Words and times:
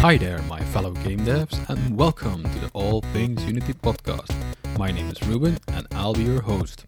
Hi 0.00 0.16
there, 0.16 0.40
my 0.42 0.60
fellow 0.66 0.92
game 0.92 1.18
devs, 1.26 1.68
and 1.68 1.98
welcome 1.98 2.44
to 2.44 2.58
the 2.60 2.70
All 2.72 3.00
Things 3.12 3.44
Unity 3.44 3.72
podcast. 3.72 4.32
My 4.78 4.92
name 4.92 5.10
is 5.10 5.20
Ruben, 5.24 5.58
and 5.72 5.88
I'll 5.90 6.14
be 6.14 6.22
your 6.22 6.40
host. 6.40 6.86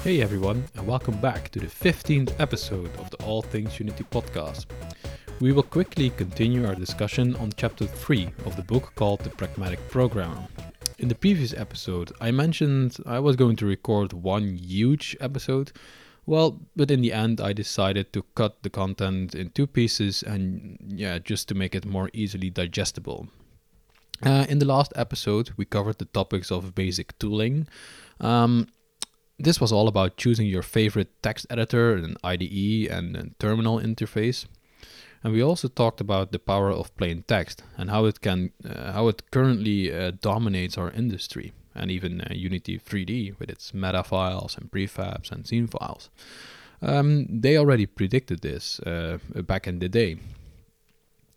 Hey 0.00 0.20
everyone, 0.22 0.64
and 0.74 0.84
welcome 0.84 1.20
back 1.20 1.50
to 1.50 1.60
the 1.60 1.68
15th 1.68 2.34
episode 2.40 2.90
of 2.96 3.10
the 3.10 3.22
All 3.22 3.42
Things 3.42 3.78
Unity 3.78 4.02
podcast. 4.10 4.66
We 5.38 5.52
will 5.52 5.62
quickly 5.62 6.10
continue 6.10 6.66
our 6.66 6.74
discussion 6.74 7.36
on 7.36 7.52
chapter 7.56 7.86
3 7.86 8.32
of 8.44 8.56
the 8.56 8.62
book 8.62 8.90
called 8.96 9.20
The 9.20 9.30
Pragmatic 9.30 9.88
Programmer. 9.88 10.48
In 10.98 11.06
the 11.06 11.14
previous 11.14 11.54
episode, 11.54 12.10
I 12.20 12.32
mentioned 12.32 12.96
I 13.06 13.20
was 13.20 13.36
going 13.36 13.54
to 13.56 13.66
record 13.66 14.12
one 14.12 14.56
huge 14.56 15.16
episode 15.20 15.70
well, 16.24 16.60
but 16.76 16.90
in 16.90 17.00
the 17.00 17.12
end, 17.12 17.40
I 17.40 17.52
decided 17.52 18.12
to 18.12 18.24
cut 18.34 18.62
the 18.62 18.70
content 18.70 19.34
in 19.34 19.50
two 19.50 19.66
pieces 19.66 20.22
and, 20.22 20.78
yeah, 20.86 21.18
just 21.18 21.48
to 21.48 21.54
make 21.54 21.74
it 21.74 21.84
more 21.84 22.10
easily 22.12 22.48
digestible. 22.48 23.28
Uh, 24.24 24.46
in 24.48 24.60
the 24.60 24.66
last 24.66 24.92
episode, 24.94 25.50
we 25.56 25.64
covered 25.64 25.98
the 25.98 26.04
topics 26.04 26.52
of 26.52 26.76
basic 26.76 27.18
tooling. 27.18 27.66
Um, 28.20 28.68
this 29.36 29.60
was 29.60 29.72
all 29.72 29.88
about 29.88 30.16
choosing 30.16 30.46
your 30.46 30.62
favorite 30.62 31.10
text 31.22 31.46
editor, 31.50 31.94
an 31.94 32.16
IDE, 32.22 32.88
and 32.88 33.16
a 33.16 33.30
terminal 33.40 33.80
interface. 33.80 34.46
And 35.24 35.32
we 35.32 35.42
also 35.42 35.66
talked 35.66 36.00
about 36.00 36.30
the 36.30 36.38
power 36.38 36.70
of 36.70 36.96
plain 36.96 37.24
text 37.26 37.64
and 37.76 37.90
how 37.90 38.04
it 38.04 38.20
can, 38.20 38.52
uh, 38.64 38.92
how 38.92 39.08
it 39.08 39.28
currently 39.32 39.92
uh, 39.92 40.12
dominates 40.20 40.78
our 40.78 40.90
industry 40.90 41.52
and 41.74 41.90
even 41.90 42.20
uh, 42.20 42.28
Unity 42.32 42.78
3D 42.78 43.38
with 43.38 43.50
its 43.50 43.72
meta 43.74 44.02
files 44.02 44.56
and 44.56 44.70
prefabs 44.70 45.30
and 45.30 45.46
scene 45.46 45.66
files. 45.66 46.10
Um, 46.80 47.26
they 47.28 47.56
already 47.56 47.86
predicted 47.86 48.40
this 48.40 48.80
uh, 48.80 49.18
back 49.34 49.66
in 49.66 49.78
the 49.78 49.88
day. 49.88 50.16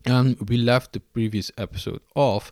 And 0.06 0.38
we 0.50 0.58
left 0.58 0.94
the 0.94 1.00
previous 1.00 1.52
episode 1.58 2.02
off 2.16 2.52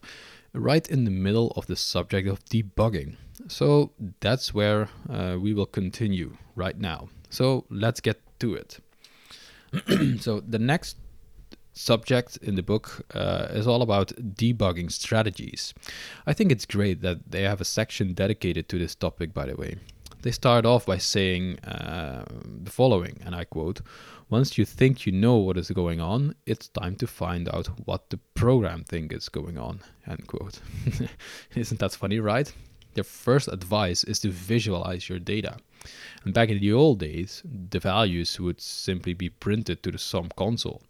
right 0.53 0.87
in 0.87 1.05
the 1.05 1.11
middle 1.11 1.51
of 1.55 1.67
the 1.67 1.75
subject 1.75 2.27
of 2.27 2.43
debugging. 2.45 3.15
So 3.47 3.91
that's 4.19 4.53
where 4.53 4.89
uh, 5.09 5.37
we 5.39 5.53
will 5.53 5.65
continue 5.65 6.37
right 6.55 6.77
now. 6.77 7.09
So 7.29 7.65
let's 7.69 7.99
get 7.99 8.21
to 8.39 8.55
it. 8.55 8.79
so 10.21 10.39
the 10.39 10.59
next 10.59 10.97
subject 11.73 12.37
in 12.37 12.55
the 12.55 12.63
book 12.63 13.05
uh, 13.13 13.47
is 13.49 13.67
all 13.67 13.81
about 13.81 14.09
debugging 14.09 14.91
strategies. 14.91 15.73
I 16.25 16.33
think 16.33 16.51
it's 16.51 16.65
great 16.65 17.01
that 17.01 17.31
they 17.31 17.43
have 17.43 17.61
a 17.61 17.65
section 17.65 18.13
dedicated 18.13 18.69
to 18.69 18.79
this 18.79 18.95
topic, 18.95 19.33
by 19.33 19.47
the 19.47 19.55
way. 19.55 19.77
They 20.21 20.31
start 20.31 20.65
off 20.65 20.85
by 20.85 20.99
saying 20.99 21.59
uh, 21.59 22.23
the 22.63 22.71
following, 22.71 23.19
and 23.25 23.35
I 23.35 23.43
quote 23.43 23.81
Once 24.29 24.57
you 24.57 24.63
think 24.63 25.05
you 25.05 25.11
know 25.11 25.35
what 25.35 25.57
is 25.57 25.69
going 25.69 25.99
on, 25.99 26.35
it's 26.45 26.69
time 26.69 26.95
to 26.97 27.07
find 27.07 27.49
out 27.49 27.67
what 27.85 28.09
the 28.09 28.17
program 28.33 28.85
thinks 28.85 29.15
is 29.15 29.29
going 29.29 29.57
on. 29.57 29.81
End 30.07 30.25
quote. 30.27 30.61
Isn't 31.55 31.79
that 31.81 31.91
funny, 31.91 32.19
right? 32.19 32.53
Their 32.93 33.03
first 33.03 33.49
advice 33.49 34.05
is 34.05 34.19
to 34.19 34.29
visualize 34.29 35.09
your 35.09 35.19
data. 35.19 35.57
And 36.23 36.33
back 36.33 36.49
in 36.49 36.59
the 36.59 36.73
old 36.73 36.99
days, 36.99 37.43
the 37.45 37.79
values 37.79 38.39
would 38.39 38.61
simply 38.61 39.13
be 39.13 39.29
printed 39.29 39.83
to 39.83 39.91
the 39.91 39.97
SOM 39.97 40.29
console 40.35 40.81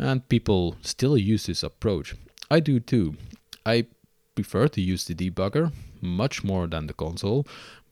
and 0.00 0.26
people 0.28 0.76
still 0.80 1.16
use 1.16 1.46
this 1.46 1.62
approach. 1.62 2.14
I 2.50 2.60
do 2.60 2.80
too. 2.80 3.16
I 3.66 3.86
prefer 4.34 4.66
to 4.68 4.80
use 4.80 5.04
the 5.04 5.14
debugger 5.14 5.72
much 6.00 6.42
more 6.42 6.66
than 6.66 6.86
the 6.86 6.94
console, 6.94 7.46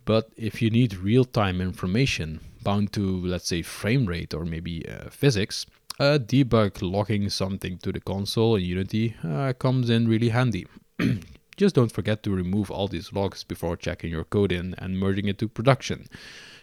but 0.07 0.31
if 0.37 0.63
you 0.63 0.71
need 0.71 0.97
real 0.97 1.25
time 1.25 1.61
information 1.61 2.41
bound 2.63 2.93
to, 2.95 3.03
let's 3.27 3.49
say, 3.49 3.63
frame 3.63 4.07
rate 4.07 4.33
or 4.33 4.45
maybe 4.45 4.89
uh, 4.89 5.11
physics, 5.11 5.67
uh, 6.01 6.19
debug 6.19 6.81
logging 6.81 7.29
something 7.29 7.77
to 7.79 7.93
the 7.93 8.01
console 8.01 8.57
in 8.57 8.65
Unity 8.65 9.15
uh, 9.23 9.53
comes 9.53 9.91
in 9.91 10.09
really 10.09 10.31
handy. 10.31 10.67
Just 11.59 11.75
don't 11.75 11.91
forget 11.91 12.23
to 12.23 12.31
remove 12.31 12.71
all 12.71 12.87
these 12.87 13.13
logs 13.13 13.43
before 13.43 13.77
checking 13.77 14.13
your 14.13 14.23
code 14.23 14.53
in 14.53 14.77
and 14.79 14.97
merging 14.97 15.27
it 15.27 15.39
to 15.39 15.49
production. 15.49 16.07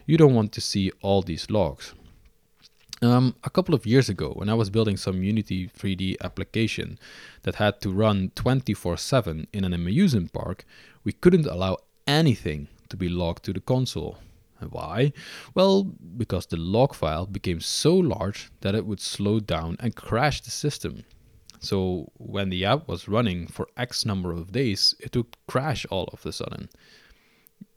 You 0.06 0.16
don't 0.16 0.34
want 0.34 0.54
to 0.54 0.62
see 0.62 0.90
all 1.02 1.22
these 1.22 1.50
logs. 1.50 1.94
Um, 3.02 3.36
a 3.44 3.50
couple 3.50 3.76
of 3.76 3.86
years 3.86 4.08
ago, 4.08 4.32
when 4.32 4.48
I 4.48 4.54
was 4.54 4.70
building 4.70 4.96
some 4.96 5.22
Unity 5.22 5.68
3D 5.68 6.16
application 6.24 6.98
that 7.42 7.56
had 7.56 7.82
to 7.82 7.92
run 7.92 8.32
24 8.36 8.96
7 8.96 9.48
in 9.52 9.66
an 9.66 9.74
amusement 9.74 10.32
park, 10.32 10.64
we 11.04 11.12
couldn't 11.12 11.46
allow 11.46 11.76
anything 12.08 12.70
to 12.88 12.96
be 12.96 13.10
logged 13.10 13.44
to 13.44 13.52
the 13.52 13.60
console. 13.60 14.20
Why? 14.70 15.12
Well, 15.54 15.84
because 15.84 16.46
the 16.46 16.56
log 16.56 16.96
file 16.96 17.26
became 17.26 17.60
so 17.60 17.94
large 17.94 18.50
that 18.62 18.76
it 18.76 18.86
would 18.86 19.02
slow 19.02 19.42
down 19.42 19.76
and 19.82 19.94
crash 19.94 20.40
the 20.40 20.52
system. 20.52 21.04
So, 21.60 22.12
when 22.18 22.50
the 22.50 22.66
app 22.66 22.88
was 22.88 23.08
running 23.08 23.48
for 23.48 23.68
X 23.78 24.06
number 24.06 24.32
of 24.32 24.52
days, 24.52 24.94
it 25.00 25.16
would 25.16 25.36
crash 25.48 25.86
all 25.90 26.10
of 26.12 26.26
a 26.26 26.32
sudden. 26.32 26.70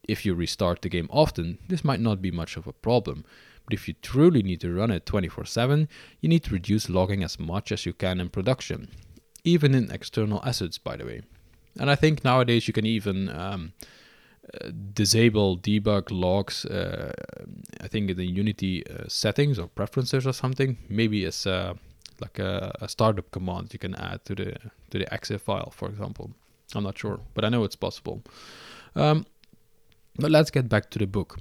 If 0.06 0.25
you 0.25 0.34
restart 0.34 0.83
the 0.83 0.89
game 0.89 1.09
often, 1.11 1.59
this 1.69 1.84
might 1.84 2.00
not 2.00 2.22
be 2.22 2.31
much 2.31 2.56
of 2.56 2.67
a 2.67 2.72
problem, 2.72 3.25
but 3.65 3.75
if 3.75 3.87
you 3.87 3.94
truly 4.00 4.43
need 4.43 4.61
to 4.62 4.72
run 4.72 4.91
it 4.91 5.05
24 5.05 5.44
7, 5.44 5.88
you 6.21 6.28
need 6.28 6.44
to 6.44 6.53
reduce 6.53 6.88
logging 6.88 7.22
as 7.22 7.38
much 7.38 7.71
as 7.71 7.84
you 7.84 7.93
can 7.93 8.21
in 8.21 8.31
production, 8.31 8.88
even 9.44 9.75
in 9.75 9.91
external 9.91 10.43
assets, 10.44 10.78
by 10.78 10.97
the 10.97 11.05
way. 11.05 11.22
And 11.78 11.91
I 11.91 11.94
think 11.94 12.25
nowadays 12.25 12.67
you 12.67 12.72
can 12.72 12.87
even 12.87 13.28
um, 13.28 13.72
uh, 14.55 14.71
disable 14.94 15.59
debug 15.59 16.11
logs, 16.11 16.65
uh, 16.65 17.12
I 17.81 17.88
think 17.88 18.11
in 18.11 18.17
the 18.17 18.25
Unity 18.25 18.87
uh, 18.87 19.05
settings 19.06 19.59
or 19.59 19.69
preferences 19.69 20.27
or 20.27 20.33
something. 20.33 20.78
Maybe 20.88 21.25
it's 21.27 21.47
uh, 21.47 21.75
like 22.21 22.39
a, 22.39 22.77
a, 22.81 22.89
startup 22.89 23.31
command 23.31 23.73
you 23.73 23.79
can 23.79 23.95
add 23.95 24.25
to 24.25 24.34
the 24.34 24.56
to 24.91 24.99
the 24.99 25.12
EXE 25.12 25.41
file, 25.41 25.71
for 25.71 25.89
example. 25.89 26.33
I'm 26.75 26.84
not 26.84 26.99
sure, 26.99 27.21
but 27.34 27.45
I 27.45 27.49
know 27.49 27.65
it's 27.65 27.77
possible. 27.77 28.23
Um, 28.95 29.27
but 30.19 30.31
let's 30.31 30.51
get 30.51 30.69
back 30.69 30.91
to 30.91 30.99
the 30.99 31.06
book. 31.06 31.39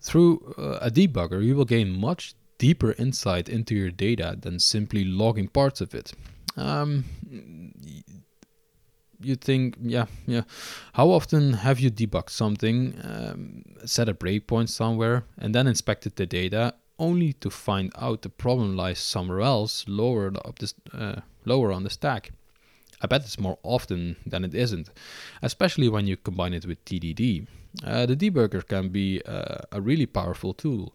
Through 0.00 0.54
uh, 0.58 0.78
a 0.80 0.90
debugger, 0.90 1.44
you 1.44 1.54
will 1.54 1.64
gain 1.64 1.90
much 1.90 2.34
deeper 2.58 2.94
insight 2.98 3.48
into 3.48 3.74
your 3.74 3.90
data 3.90 4.36
than 4.40 4.58
simply 4.58 5.04
logging 5.04 5.48
parts 5.48 5.80
of 5.80 5.94
it. 5.94 6.12
Um, 6.56 7.04
you 9.20 9.36
think, 9.36 9.76
yeah, 9.80 10.06
yeah. 10.26 10.42
How 10.92 11.08
often 11.10 11.52
have 11.52 11.80
you 11.80 11.90
debugged 11.90 12.30
something, 12.30 12.98
um, 13.02 13.64
set 13.84 14.08
a 14.08 14.14
breakpoint 14.14 14.68
somewhere, 14.68 15.24
and 15.38 15.54
then 15.54 15.66
inspected 15.66 16.16
the 16.16 16.26
data, 16.26 16.74
only 16.98 17.32
to 17.34 17.50
find 17.50 17.92
out 17.96 18.22
the 18.22 18.28
problem 18.28 18.76
lies 18.76 18.98
somewhere 18.98 19.40
else, 19.40 19.84
lower 19.88 20.32
up 20.44 20.58
this, 20.58 20.74
uh, 20.92 21.20
lower 21.44 21.72
on 21.72 21.84
the 21.84 21.90
stack? 21.90 22.32
I 23.00 23.06
bet 23.06 23.22
it's 23.22 23.38
more 23.38 23.58
often 23.62 24.16
than 24.26 24.44
it 24.44 24.54
isn't, 24.54 24.90
especially 25.42 25.88
when 25.88 26.06
you 26.06 26.16
combine 26.16 26.54
it 26.54 26.66
with 26.66 26.84
TDD. 26.84 27.46
Uh, 27.84 28.06
the 28.06 28.16
debugger 28.16 28.66
can 28.66 28.88
be 28.88 29.22
uh, 29.22 29.58
a 29.70 29.80
really 29.80 30.06
powerful 30.06 30.52
tool. 30.52 30.94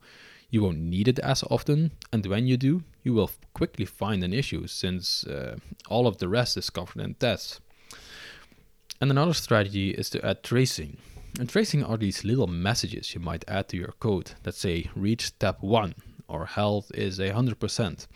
You 0.49 0.63
won't 0.63 0.79
need 0.79 1.07
it 1.07 1.19
as 1.19 1.43
often, 1.49 1.91
and 2.11 2.25
when 2.25 2.45
you 2.45 2.57
do, 2.57 2.83
you 3.03 3.13
will 3.13 3.31
quickly 3.53 3.85
find 3.85 4.23
an 4.23 4.33
issue 4.33 4.67
since 4.67 5.25
uh, 5.25 5.57
all 5.87 6.05
of 6.05 6.17
the 6.17 6.27
rest 6.27 6.57
is 6.57 6.69
covered 6.69 7.01
in 7.01 7.15
tests. 7.15 7.59
And 8.99 9.09
another 9.09 9.33
strategy 9.33 9.91
is 9.91 10.09
to 10.11 10.25
add 10.25 10.43
tracing. 10.43 10.97
And 11.39 11.49
tracing 11.49 11.83
are 11.83 11.97
these 11.97 12.23
little 12.23 12.47
messages 12.47 13.15
you 13.15 13.19
might 13.19 13.43
add 13.47 13.67
to 13.69 13.77
your 13.77 13.93
code 13.99 14.33
that 14.43 14.53
say 14.53 14.89
reach 14.95 15.25
step 15.25 15.57
1 15.61 15.95
or 16.27 16.45
health 16.45 16.91
is 16.93 17.17
100%. 17.17 18.07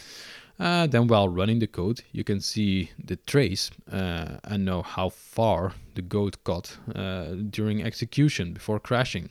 Uh, 0.59 0.87
then 0.87 1.07
while 1.07 1.29
running 1.29 1.59
the 1.59 1.67
code, 1.67 2.01
you 2.11 2.23
can 2.23 2.41
see 2.41 2.91
the 3.03 3.15
trace 3.15 3.69
uh, 3.91 4.37
and 4.43 4.65
know 4.65 4.81
how 4.81 5.09
far 5.09 5.73
the 5.95 6.01
code 6.01 6.37
got 6.43 6.77
uh, 6.95 7.35
during 7.49 7.83
execution 7.83 8.53
before 8.53 8.79
crashing. 8.79 9.29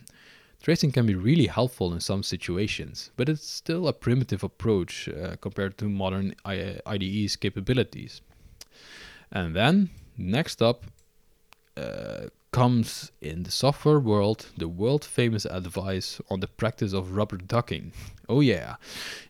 Tracing 0.61 0.91
can 0.91 1.05
be 1.05 1.15
really 1.15 1.47
helpful 1.47 1.93
in 1.93 1.99
some 1.99 2.23
situations, 2.23 3.11
but 3.15 3.29
it's 3.29 3.47
still 3.47 3.87
a 3.87 3.93
primitive 3.93 4.43
approach 4.43 5.07
uh, 5.07 5.35
compared 5.39 5.77
to 5.77 5.87
modern 5.87 6.35
IDE's 6.45 7.35
capabilities. 7.35 8.21
And 9.31 9.55
then, 9.55 9.89
next 10.17 10.61
up, 10.61 10.83
uh, 11.75 12.27
comes 12.57 13.11
in 13.21 13.43
the 13.43 13.51
software 13.51 13.99
world 13.99 14.47
the 14.57 14.67
world 14.67 15.05
famous 15.05 15.45
advice 15.45 16.19
on 16.31 16.39
the 16.39 16.47
practice 16.47 16.91
of 16.91 17.15
rubber 17.15 17.37
ducking. 17.37 17.91
Oh, 18.27 18.41
yeah. 18.41 18.77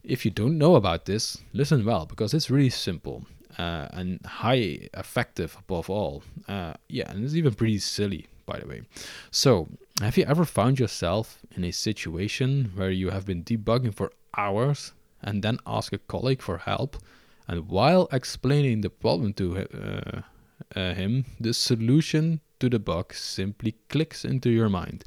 If 0.02 0.24
you 0.24 0.32
don't 0.32 0.58
know 0.58 0.76
about 0.76 1.04
this, 1.04 1.38
listen 1.52 1.84
well 1.84 2.06
because 2.06 2.34
it's 2.34 2.50
really 2.50 2.70
simple 2.70 3.26
uh, 3.60 3.88
and 3.92 4.26
high 4.26 4.88
effective 4.94 5.58
above 5.60 5.90
all. 5.90 6.24
Uh, 6.48 6.76
yeah, 6.88 7.12
and 7.12 7.26
it's 7.26 7.36
even 7.36 7.54
pretty 7.54 7.80
silly, 7.80 8.28
by 8.46 8.60
the 8.60 8.68
way. 8.68 8.84
So, 9.30 9.68
have 10.00 10.16
you 10.18 10.24
ever 10.24 10.46
found 10.46 10.80
yourself 10.80 11.40
in 11.54 11.66
a 11.66 11.72
situation 11.72 12.72
where 12.76 12.92
you 12.92 13.10
have 13.10 13.26
been 13.26 13.44
debugging 13.44 13.94
for 13.94 14.14
hours 14.38 14.94
and 15.22 15.44
then 15.44 15.58
ask 15.68 15.92
a 15.92 15.98
colleague 15.98 16.42
for 16.42 16.60
help? 16.60 16.96
And 17.46 17.68
while 17.68 18.08
explaining 18.14 18.82
the 18.82 18.90
problem 18.90 19.34
to 19.34 19.46
uh, 19.58 20.22
uh 20.76 20.94
him, 20.94 21.26
the 21.40 21.54
solution 21.54 22.42
to 22.60 22.70
the 22.70 22.80
bug 22.80 23.14
simply 23.14 23.76
clicks 23.90 24.26
into 24.26 24.50
your 24.50 24.70
mind, 24.70 25.04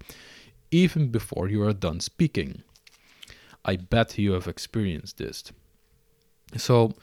even 0.71 1.11
before 1.11 1.49
you 1.49 1.63
are 1.63 1.73
done 1.73 2.01
speaking. 2.01 2.63
I 3.65 3.77
bet 3.77 4.19
you 4.19 4.33
have 4.33 4.49
experienced 4.49 5.19
this. 5.19 5.45
So, 6.57 6.95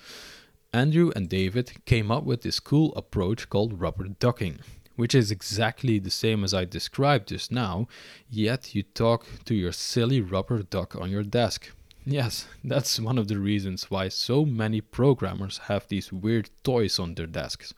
Andrew 0.74 1.12
and 1.15 1.30
David 1.30 1.86
came 1.86 2.12
up 2.12 2.24
with 2.24 2.42
this 2.42 2.59
cool 2.59 2.94
approach 2.95 3.50
called 3.50 3.80
rubber 3.80 4.07
ducking, 4.07 4.59
which 4.95 5.15
is 5.15 5.31
exactly 5.31 6.00
the 6.00 6.09
same 6.09 6.44
as 6.44 6.54
I 6.54 6.65
described 6.65 7.30
just 7.30 7.51
now, 7.51 7.88
yet 8.30 8.75
you 8.75 8.83
talk 8.83 9.25
to 9.45 9.56
your 9.56 9.71
silly 9.71 10.19
rubber 10.19 10.63
duck 10.63 10.95
on 10.95 11.09
your 11.12 11.24
desk. 11.24 11.71
Yes, 12.06 12.48
that's 12.63 13.00
one 13.00 13.18
of 13.18 13.27
the 13.27 13.38
reasons 13.38 13.92
why 13.92 14.07
so 14.09 14.45
many 14.45 14.81
programmers 14.81 15.59
have 15.69 15.88
these 15.88 16.12
weird 16.12 16.50
toys 16.63 17.00
on 17.00 17.15
their 17.15 17.27
desks. 17.27 17.74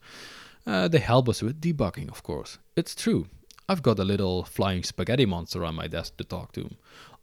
Uh, 0.65 0.87
they 0.87 0.99
help 0.99 1.27
us 1.29 1.41
with 1.41 1.61
debugging, 1.61 2.09
of 2.09 2.23
course. 2.23 2.59
It's 2.75 2.95
true. 2.95 3.27
I've 3.67 3.83
got 3.83 3.99
a 3.99 4.03
little 4.03 4.43
flying 4.43 4.83
spaghetti 4.83 5.25
monster 5.25 5.63
on 5.63 5.75
my 5.75 5.87
desk 5.87 6.17
to 6.17 6.23
talk 6.23 6.51
to. 6.53 6.69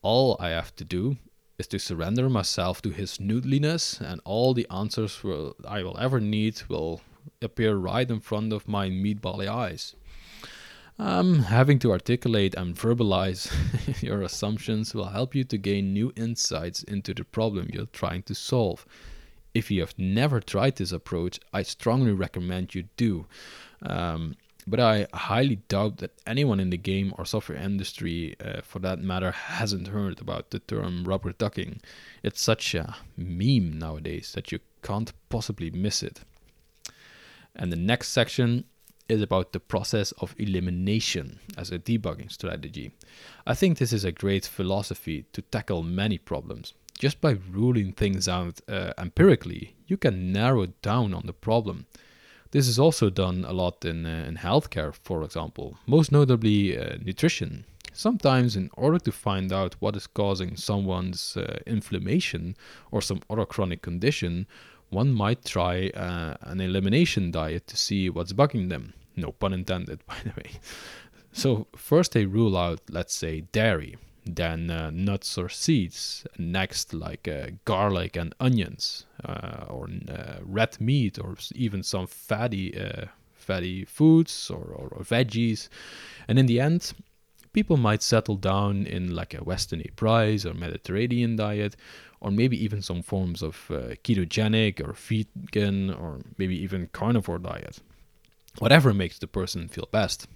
All 0.02 0.36
I 0.38 0.50
have 0.50 0.74
to 0.76 0.84
do 0.84 1.16
is 1.58 1.66
to 1.68 1.78
surrender 1.78 2.28
myself 2.28 2.82
to 2.82 2.90
his 2.90 3.18
noodliness, 3.18 4.00
and 4.00 4.20
all 4.24 4.54
the 4.54 4.66
answers 4.70 5.24
will, 5.24 5.56
I 5.66 5.82
will 5.82 5.98
ever 5.98 6.20
need 6.20 6.62
will 6.68 7.00
appear 7.42 7.76
right 7.76 8.08
in 8.08 8.20
front 8.20 8.52
of 8.52 8.68
my 8.68 8.88
meatbally 8.88 9.48
eyes. 9.48 9.94
Um, 10.98 11.40
having 11.40 11.78
to 11.80 11.92
articulate 11.92 12.54
and 12.54 12.74
verbalize 12.74 13.52
your 14.02 14.22
assumptions 14.22 14.94
will 14.94 15.06
help 15.06 15.34
you 15.34 15.44
to 15.44 15.58
gain 15.58 15.92
new 15.92 16.12
insights 16.16 16.82
into 16.82 17.12
the 17.12 17.24
problem 17.24 17.68
you're 17.72 17.86
trying 17.86 18.22
to 18.24 18.34
solve. 18.34 18.86
If 19.56 19.70
you 19.70 19.80
have 19.80 19.94
never 19.96 20.38
tried 20.40 20.76
this 20.76 20.92
approach, 20.92 21.40
I 21.50 21.62
strongly 21.62 22.12
recommend 22.12 22.74
you 22.74 22.90
do. 22.98 23.24
Um, 23.80 24.36
but 24.66 24.80
I 24.80 25.06
highly 25.14 25.56
doubt 25.68 25.96
that 25.98 26.20
anyone 26.26 26.60
in 26.60 26.68
the 26.68 26.76
game 26.76 27.14
or 27.16 27.24
software 27.24 27.56
industry, 27.56 28.36
uh, 28.38 28.60
for 28.60 28.80
that 28.80 29.00
matter, 29.00 29.30
hasn't 29.30 29.88
heard 29.88 30.20
about 30.20 30.50
the 30.50 30.58
term 30.58 31.04
rubber 31.04 31.32
ducking. 31.32 31.80
It's 32.22 32.42
such 32.42 32.74
a 32.74 32.96
meme 33.16 33.78
nowadays 33.78 34.32
that 34.34 34.52
you 34.52 34.58
can't 34.82 35.14
possibly 35.30 35.70
miss 35.70 36.02
it. 36.02 36.20
And 37.54 37.72
the 37.72 37.76
next 37.76 38.08
section 38.10 38.64
is 39.08 39.22
about 39.22 39.54
the 39.54 39.60
process 39.60 40.12
of 40.18 40.34
elimination 40.36 41.38
as 41.56 41.70
a 41.70 41.78
debugging 41.78 42.30
strategy. 42.30 42.90
I 43.46 43.54
think 43.54 43.78
this 43.78 43.94
is 43.94 44.04
a 44.04 44.12
great 44.12 44.44
philosophy 44.44 45.24
to 45.32 45.40
tackle 45.40 45.82
many 45.82 46.18
problems. 46.18 46.74
Just 46.98 47.20
by 47.20 47.36
ruling 47.50 47.92
things 47.92 48.26
out 48.26 48.60
uh, 48.68 48.92
empirically, 48.96 49.74
you 49.86 49.96
can 49.96 50.32
narrow 50.32 50.66
down 50.80 51.12
on 51.12 51.26
the 51.26 51.32
problem. 51.32 51.86
This 52.52 52.68
is 52.68 52.78
also 52.78 53.10
done 53.10 53.44
a 53.46 53.52
lot 53.52 53.84
in, 53.84 54.06
uh, 54.06 54.24
in 54.26 54.36
healthcare, 54.36 54.94
for 54.94 55.22
example, 55.22 55.76
most 55.86 56.10
notably 56.10 56.78
uh, 56.78 56.96
nutrition. 57.04 57.66
Sometimes, 57.92 58.56
in 58.56 58.70
order 58.74 58.98
to 58.98 59.12
find 59.12 59.52
out 59.52 59.74
what 59.80 59.96
is 59.96 60.06
causing 60.06 60.56
someone's 60.56 61.36
uh, 61.36 61.58
inflammation 61.66 62.56
or 62.90 63.02
some 63.02 63.20
other 63.28 63.44
chronic 63.46 63.82
condition, 63.82 64.46
one 64.90 65.12
might 65.12 65.44
try 65.44 65.88
uh, 65.88 66.36
an 66.42 66.60
elimination 66.60 67.30
diet 67.30 67.66
to 67.66 67.76
see 67.76 68.08
what's 68.08 68.32
bugging 68.32 68.68
them. 68.68 68.94
No 69.16 69.32
pun 69.32 69.52
intended, 69.52 70.00
by 70.06 70.16
the 70.24 70.30
way. 70.30 70.60
So, 71.32 71.66
first 71.76 72.12
they 72.12 72.24
rule 72.24 72.56
out, 72.56 72.80
let's 72.88 73.14
say, 73.14 73.42
dairy, 73.52 73.96
then 74.26 74.70
uh, 74.70 74.90
nuts 74.90 75.38
or 75.38 75.48
seeds, 75.48 76.26
next, 76.38 76.92
like 76.92 77.28
uh, 77.28 77.48
garlic 77.64 78.16
and 78.16 78.34
onions, 78.40 79.06
uh, 79.24 79.64
or 79.68 79.88
uh, 80.08 80.38
red 80.42 80.80
meat, 80.80 81.18
or 81.18 81.36
even 81.54 81.82
some 81.82 82.06
fatty, 82.06 82.78
uh, 82.78 83.06
fatty 83.34 83.84
foods 83.84 84.50
or, 84.50 84.64
or, 84.64 84.88
or 84.88 85.04
veggies. 85.04 85.68
And 86.28 86.38
in 86.38 86.46
the 86.46 86.60
end, 86.60 86.92
people 87.52 87.76
might 87.76 88.02
settle 88.02 88.36
down 88.36 88.86
in 88.86 89.14
like 89.14 89.32
a 89.32 89.44
Weston 89.44 89.82
Price 89.96 90.44
or 90.44 90.54
Mediterranean 90.54 91.36
diet, 91.36 91.76
or 92.20 92.30
maybe 92.30 92.62
even 92.62 92.82
some 92.82 93.02
forms 93.02 93.42
of 93.42 93.70
uh, 93.70 93.94
ketogenic 94.02 94.80
or 94.80 94.92
vegan 94.92 95.90
or 95.90 96.20
maybe 96.38 96.60
even 96.60 96.88
carnivore 96.92 97.38
diet. 97.38 97.80
Whatever 98.58 98.92
makes 98.92 99.18
the 99.18 99.26
person 99.26 99.68
feel 99.68 99.88
best. 99.92 100.26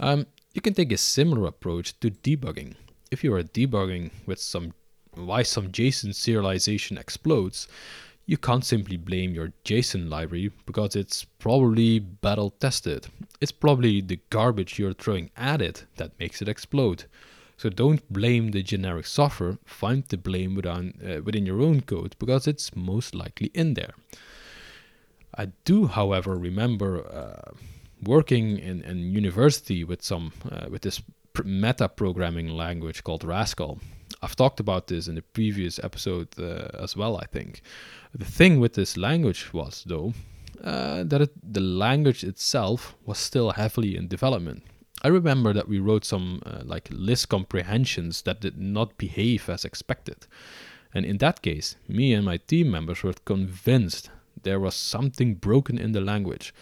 Um, 0.00 0.26
you 0.52 0.60
can 0.60 0.74
take 0.74 0.90
a 0.90 0.96
similar 0.96 1.46
approach 1.46 1.98
to 2.00 2.10
debugging. 2.10 2.74
If 3.10 3.22
you 3.22 3.32
are 3.34 3.42
debugging 3.42 4.10
with 4.26 4.40
some 4.40 4.72
why 5.14 5.42
some 5.42 5.72
JSON 5.72 6.10
serialization 6.10 6.98
explodes, 6.98 7.68
you 8.26 8.36
can't 8.36 8.64
simply 8.64 8.96
blame 8.96 9.34
your 9.34 9.52
JSON 9.64 10.10
library 10.10 10.50
because 10.66 10.96
it's 10.96 11.24
probably 11.24 12.00
battle 12.00 12.50
tested. 12.50 13.06
It's 13.40 13.52
probably 13.52 14.00
the 14.00 14.20
garbage 14.30 14.78
you're 14.78 14.92
throwing 14.92 15.30
at 15.36 15.62
it 15.62 15.86
that 15.96 16.18
makes 16.18 16.42
it 16.42 16.48
explode. 16.48 17.04
So 17.56 17.70
don't 17.70 18.12
blame 18.12 18.50
the 18.50 18.62
generic 18.62 19.06
software, 19.06 19.56
find 19.64 20.04
the 20.04 20.18
blame 20.18 20.54
within, 20.54 20.92
uh, 21.02 21.22
within 21.22 21.46
your 21.46 21.62
own 21.62 21.80
code 21.80 22.14
because 22.18 22.46
it's 22.46 22.76
most 22.76 23.14
likely 23.14 23.50
in 23.54 23.74
there. 23.74 23.94
I 25.38 25.46
do, 25.64 25.86
however, 25.86 26.36
remember 26.36 27.06
uh, 27.06 27.52
working 28.02 28.58
in, 28.58 28.82
in 28.82 28.98
university 29.12 29.84
with 29.84 30.02
some 30.02 30.32
uh, 30.50 30.66
with 30.68 30.82
this 30.82 31.00
meta 31.44 31.88
programming 31.88 32.48
language 32.48 33.04
called 33.04 33.24
Rascal. 33.24 33.78
I've 34.22 34.36
talked 34.36 34.60
about 34.60 34.86
this 34.86 35.08
in 35.08 35.14
the 35.14 35.22
previous 35.22 35.78
episode 35.82 36.28
uh, 36.38 36.68
as 36.82 36.96
well, 36.96 37.16
I 37.16 37.26
think. 37.26 37.62
The 38.14 38.24
thing 38.24 38.60
with 38.60 38.74
this 38.74 38.96
language 38.96 39.52
was, 39.52 39.84
though, 39.86 40.14
uh, 40.62 41.04
that 41.04 41.22
it, 41.22 41.52
the 41.52 41.60
language 41.60 42.24
itself 42.24 42.94
was 43.04 43.18
still 43.18 43.50
heavily 43.50 43.96
in 43.96 44.08
development. 44.08 44.62
I 45.02 45.08
remember 45.08 45.52
that 45.52 45.68
we 45.68 45.78
wrote 45.78 46.04
some 46.04 46.42
uh, 46.46 46.62
like 46.64 46.88
list 46.90 47.28
comprehensions 47.28 48.22
that 48.22 48.40
did 48.40 48.58
not 48.58 48.96
behave 48.96 49.48
as 49.48 49.64
expected. 49.64 50.26
And 50.94 51.04
in 51.04 51.18
that 51.18 51.42
case, 51.42 51.76
me 51.86 52.14
and 52.14 52.24
my 52.24 52.38
team 52.38 52.70
members 52.70 53.02
were 53.02 53.12
convinced 53.24 54.10
there 54.42 54.60
was 54.60 54.74
something 54.74 55.34
broken 55.34 55.78
in 55.78 55.92
the 55.92 56.00
language. 56.00 56.54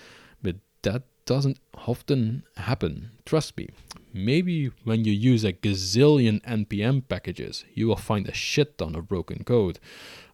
But 0.43 0.57
that 0.83 1.05
doesn't 1.27 1.59
often 1.87 2.45
happen, 2.57 3.11
trust 3.25 3.57
me. 3.57 3.69
Maybe 4.13 4.71
when 4.85 5.05
you 5.05 5.13
use 5.13 5.45
a 5.45 5.53
gazillion 5.53 6.41
npm 6.43 7.09
packages, 7.09 7.65
you 7.75 7.89
will 7.89 7.97
find 7.97 8.29
a 8.29 8.35
shit 8.35 8.79
ton 8.79 8.95
of 8.95 9.09
broken 9.09 9.45
code. 9.45 9.79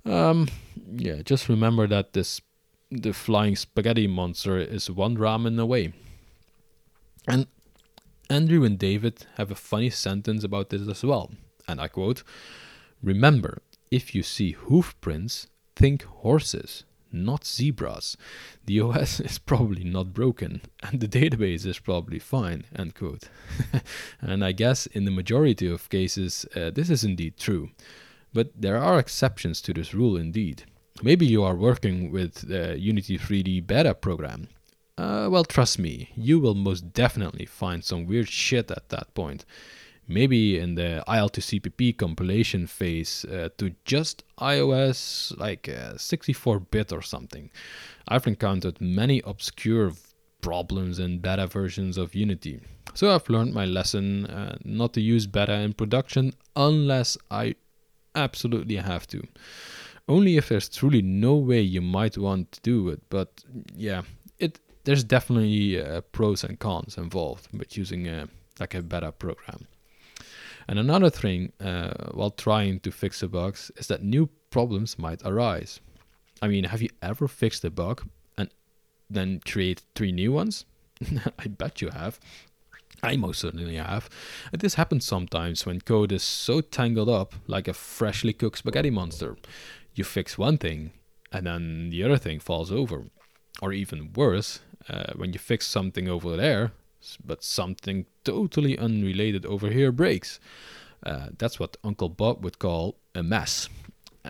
Um, 0.05 0.49
yeah, 0.93 1.23
just 1.23 1.49
remember 1.49 1.87
that 1.87 2.13
this 2.13 2.41
the 2.91 3.13
flying 3.13 3.55
spaghetti 3.55 4.07
monster 4.07 4.59
is 4.59 4.91
one 4.91 5.17
ramen 5.17 5.61
away. 5.61 5.93
And 7.29 7.47
Andrew 8.29 8.65
and 8.65 8.79
David 8.79 9.27
have 9.37 9.51
a 9.51 9.55
funny 9.55 9.91
sentence 9.91 10.45
about 10.45 10.71
this 10.71 10.89
as 10.89 11.05
well. 11.05 11.31
And 11.69 11.81
I 11.81 11.89
quote 11.89 12.23
Remember, 13.03 13.63
if 13.91 14.15
you 14.15 14.23
see 14.23 14.53
hoof 14.53 14.94
prints, 15.01 15.47
think 15.77 16.03
horses, 16.03 16.85
not 17.12 17.46
zebras. 17.46 18.17
The 18.64 18.81
OS 18.81 19.20
is 19.29 19.38
probably 19.38 19.84
not 19.84 20.12
broken, 20.12 20.62
and 20.82 21.00
the 21.00 21.08
database 21.08 21.67
is 21.67 21.79
probably 21.79 22.19
fine. 22.19 22.64
End 22.76 22.94
quote. 22.94 23.29
and 24.20 24.44
I 24.44 24.52
guess 24.52 24.86
in 24.86 25.05
the 25.05 25.10
majority 25.10 25.67
of 25.67 25.90
cases, 25.90 26.46
uh, 26.56 26.70
this 26.70 26.90
is 26.90 27.05
indeed 27.05 27.36
true. 27.36 27.70
But 28.32 28.52
there 28.55 28.79
are 28.79 28.98
exceptions 28.98 29.60
to 29.62 29.72
this 29.72 29.93
rule 29.93 30.17
indeed. 30.17 30.64
Maybe 31.02 31.26
you 31.26 31.43
are 31.43 31.56
working 31.56 32.12
with 32.12 32.48
the 32.48 32.79
Unity 32.79 33.19
3D 33.19 33.67
beta 33.67 33.94
program 33.94 34.48
uh, 35.00 35.29
well, 35.31 35.44
trust 35.44 35.79
me, 35.79 36.10
you 36.14 36.38
will 36.38 36.55
most 36.55 36.93
definitely 36.93 37.46
find 37.46 37.82
some 37.82 38.06
weird 38.06 38.29
shit 38.29 38.70
at 38.70 38.90
that 38.90 39.14
point. 39.14 39.46
Maybe 40.10 40.58
in 40.58 40.74
the 40.74 41.05
IL2CPP 41.06 41.96
compilation 41.96 42.67
phase 42.67 43.24
uh, 43.24 43.50
to 43.58 43.74
just 43.84 44.24
iOS 44.40 45.38
like 45.38 45.70
64 45.96 46.56
uh, 46.56 46.58
bit 46.58 46.93
or 46.93 47.00
something. 47.00 47.48
I've 48.08 48.26
encountered 48.26 48.81
many 48.81 49.22
obscure 49.24 49.93
problems 50.40 50.98
in 50.98 51.20
beta 51.20 51.46
versions 51.46 51.96
of 51.96 52.14
Unity. 52.14 52.60
So 52.94 53.14
I've 53.14 53.29
learned 53.29 53.55
my 53.55 53.67
lesson 53.67 54.26
uh, 54.26 54.56
not 54.64 54.94
to 54.94 55.00
use 55.00 55.29
beta 55.29 55.55
in 55.55 55.74
production 55.74 56.32
unless 56.56 57.17
I 57.31 57.55
absolutely 58.17 58.76
have 58.76 59.06
to. 59.08 59.22
Only 60.08 60.36
if 60.36 60.48
there's 60.48 60.69
truly 60.69 61.02
no 61.02 61.36
way 61.36 61.60
you 61.60 61.81
might 61.81 62.19
want 62.19 62.50
to 62.50 62.60
do 62.62 62.88
it, 62.88 63.00
but 63.10 63.44
yeah, 63.76 64.02
it 64.40 64.58
there's 64.84 65.05
definitely 65.05 65.81
uh, 65.81 66.00
pros 66.12 66.43
and 66.43 66.58
cons 66.58 66.96
involved 66.96 67.46
with 67.56 67.76
using 67.76 68.08
a, 68.08 68.29
like 68.58 68.74
a 68.74 68.82
beta 68.82 69.12
program. 69.12 69.67
And 70.70 70.79
another 70.79 71.10
thing 71.10 71.53
uh, 71.60 72.12
while 72.12 72.31
trying 72.31 72.79
to 72.81 72.93
fix 72.93 73.24
a 73.24 73.29
bug 73.29 73.58
is 73.77 73.89
that 73.89 74.05
new 74.05 74.29
problems 74.50 75.00
might 75.00 75.20
arise. 75.24 75.81
I 76.41 76.46
mean, 76.46 76.62
have 76.62 76.81
you 76.81 76.91
ever 77.03 77.27
fixed 77.27 77.65
a 77.65 77.70
bug 77.70 78.06
and 78.39 78.48
then 79.10 79.41
create 79.44 79.82
three 79.96 80.12
new 80.12 80.31
ones? 80.31 80.67
I 81.41 81.48
bet 81.48 81.82
you 81.82 81.89
have. 81.89 82.20
I 83.03 83.17
most 83.17 83.41
certainly 83.41 83.79
have. 83.79 84.08
And 84.53 84.60
this 84.60 84.74
happens 84.74 85.05
sometimes 85.05 85.67
when 85.67 85.81
code 85.81 86.12
is 86.12 86.22
so 86.22 86.60
tangled 86.60 87.08
up 87.08 87.34
like 87.48 87.67
a 87.67 87.74
freshly 87.74 88.32
cooked 88.32 88.58
spaghetti 88.58 88.91
monster. 88.91 89.36
You 89.96 90.05
fix 90.05 90.39
one 90.39 90.56
thing 90.56 90.93
and 91.32 91.48
then 91.48 91.91
the 91.91 92.05
other 92.05 92.17
thing 92.17 92.39
falls 92.39 92.70
over. 92.70 93.06
Or 93.60 93.72
even 93.72 94.12
worse, 94.12 94.60
uh, 94.89 95.15
when 95.17 95.32
you 95.32 95.41
fix 95.41 95.67
something 95.67 96.08
over 96.08 96.36
there, 96.36 96.70
but 97.25 97.43
something 97.43 98.07
totally 98.25 98.79
unrelated 98.79 99.47
over 99.47 99.71
here 99.71 99.93
breaks. 99.93 100.41
Uh, 101.05 101.29
that's 101.39 101.59
what 101.59 101.77
Uncle 101.83 102.09
Bob 102.09 102.45
would 102.45 102.59
call 102.59 102.97
a 103.15 103.23
mess. 103.23 103.69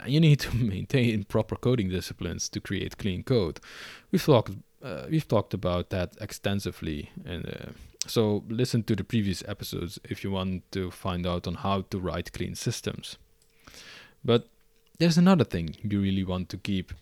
you 0.07 0.21
need 0.21 0.41
to 0.41 0.55
maintain 0.75 1.25
proper 1.25 1.57
coding 1.57 1.89
disciplines 1.89 2.49
to 2.49 2.61
create 2.61 2.99
clean 2.99 3.23
code. 3.23 3.61
We've 4.11 4.25
talked 4.25 4.53
uh, 4.83 5.07
we've 5.11 5.29
talked 5.29 5.53
about 5.53 5.91
that 5.91 6.17
extensively, 6.21 7.11
and 7.27 7.47
uh, 7.47 7.73
so 8.07 8.45
listen 8.49 8.83
to 8.85 8.97
the 8.97 9.05
previous 9.05 9.43
episodes 9.47 9.99
if 10.05 10.25
you 10.25 10.31
want 10.31 10.71
to 10.73 10.91
find 10.91 11.27
out 11.27 11.47
on 11.47 11.55
how 11.55 11.83
to 11.91 12.01
write 12.01 12.33
clean 12.33 12.55
systems. 12.55 13.19
But 14.25 14.49
there's 14.99 15.19
another 15.19 15.45
thing 15.45 15.77
you 15.83 16.01
really 16.01 16.25
want 16.25 16.49
to 16.51 16.57
keep 16.57 16.93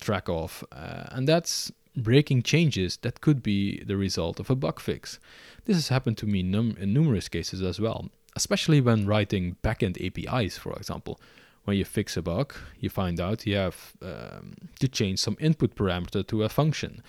track 0.00 0.28
of, 0.28 0.64
uh, 0.72 1.04
and 1.10 1.28
that's 1.28 1.70
breaking 1.96 2.42
changes 2.42 2.96
that 2.98 3.20
could 3.20 3.42
be 3.42 3.82
the 3.84 3.96
result 3.96 4.40
of 4.40 4.50
a 4.50 4.56
bug 4.56 4.80
fix. 4.80 5.18
This 5.64 5.76
has 5.76 5.88
happened 5.88 6.18
to 6.18 6.26
me 6.26 6.42
num- 6.42 6.76
in 6.78 6.92
numerous 6.92 7.28
cases 7.28 7.62
as 7.62 7.80
well, 7.80 8.10
especially 8.34 8.80
when 8.80 9.06
writing 9.06 9.56
backend 9.62 10.04
APIs, 10.04 10.58
for 10.58 10.72
example. 10.74 11.20
When 11.64 11.76
you 11.76 11.84
fix 11.84 12.16
a 12.16 12.22
bug, 12.22 12.54
you 12.80 12.90
find 12.90 13.20
out 13.20 13.46
you 13.46 13.56
have 13.56 13.92
um, 14.02 14.54
to 14.80 14.88
change 14.88 15.20
some 15.20 15.36
input 15.38 15.76
parameter 15.76 16.26
to 16.26 16.42
a 16.42 16.48
function, 16.48 17.02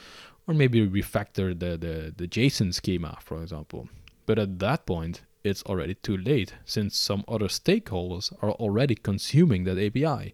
or 0.45 0.53
maybe 0.53 0.87
refactor 0.87 1.57
the, 1.57 1.77
the, 1.77 2.13
the 2.15 2.27
JSON 2.27 2.73
schema, 2.73 3.17
for 3.21 3.41
example. 3.41 3.89
But 4.27 4.37
at 4.37 4.59
that 4.59 4.85
point, 4.85 5.23
it's 5.43 5.63
already 5.63 5.95
too 5.95 6.17
late, 6.17 6.53
since 6.65 6.97
some 6.97 7.23
other 7.27 7.47
stakeholders 7.47 8.31
are 8.41 8.51
already 8.51 8.95
consuming 8.95 9.63
that 9.63 9.79
API. 9.79 10.33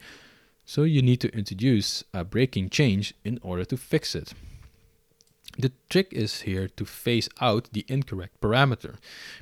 So 0.70 0.84
you 0.84 1.02
need 1.02 1.20
to 1.22 1.36
introduce 1.36 2.04
a 2.14 2.24
breaking 2.24 2.70
change 2.70 3.16
in 3.24 3.40
order 3.42 3.66
to 3.66 3.76
fix 3.76 4.14
it. 4.14 4.36
The 5.58 5.72
trick 5.90 6.10
is 6.12 6.42
here 6.42 6.68
to 6.68 6.86
phase 6.86 7.28
out 7.42 7.70
the 7.72 7.86
incorrect 7.88 8.40
parameter. 8.40 8.98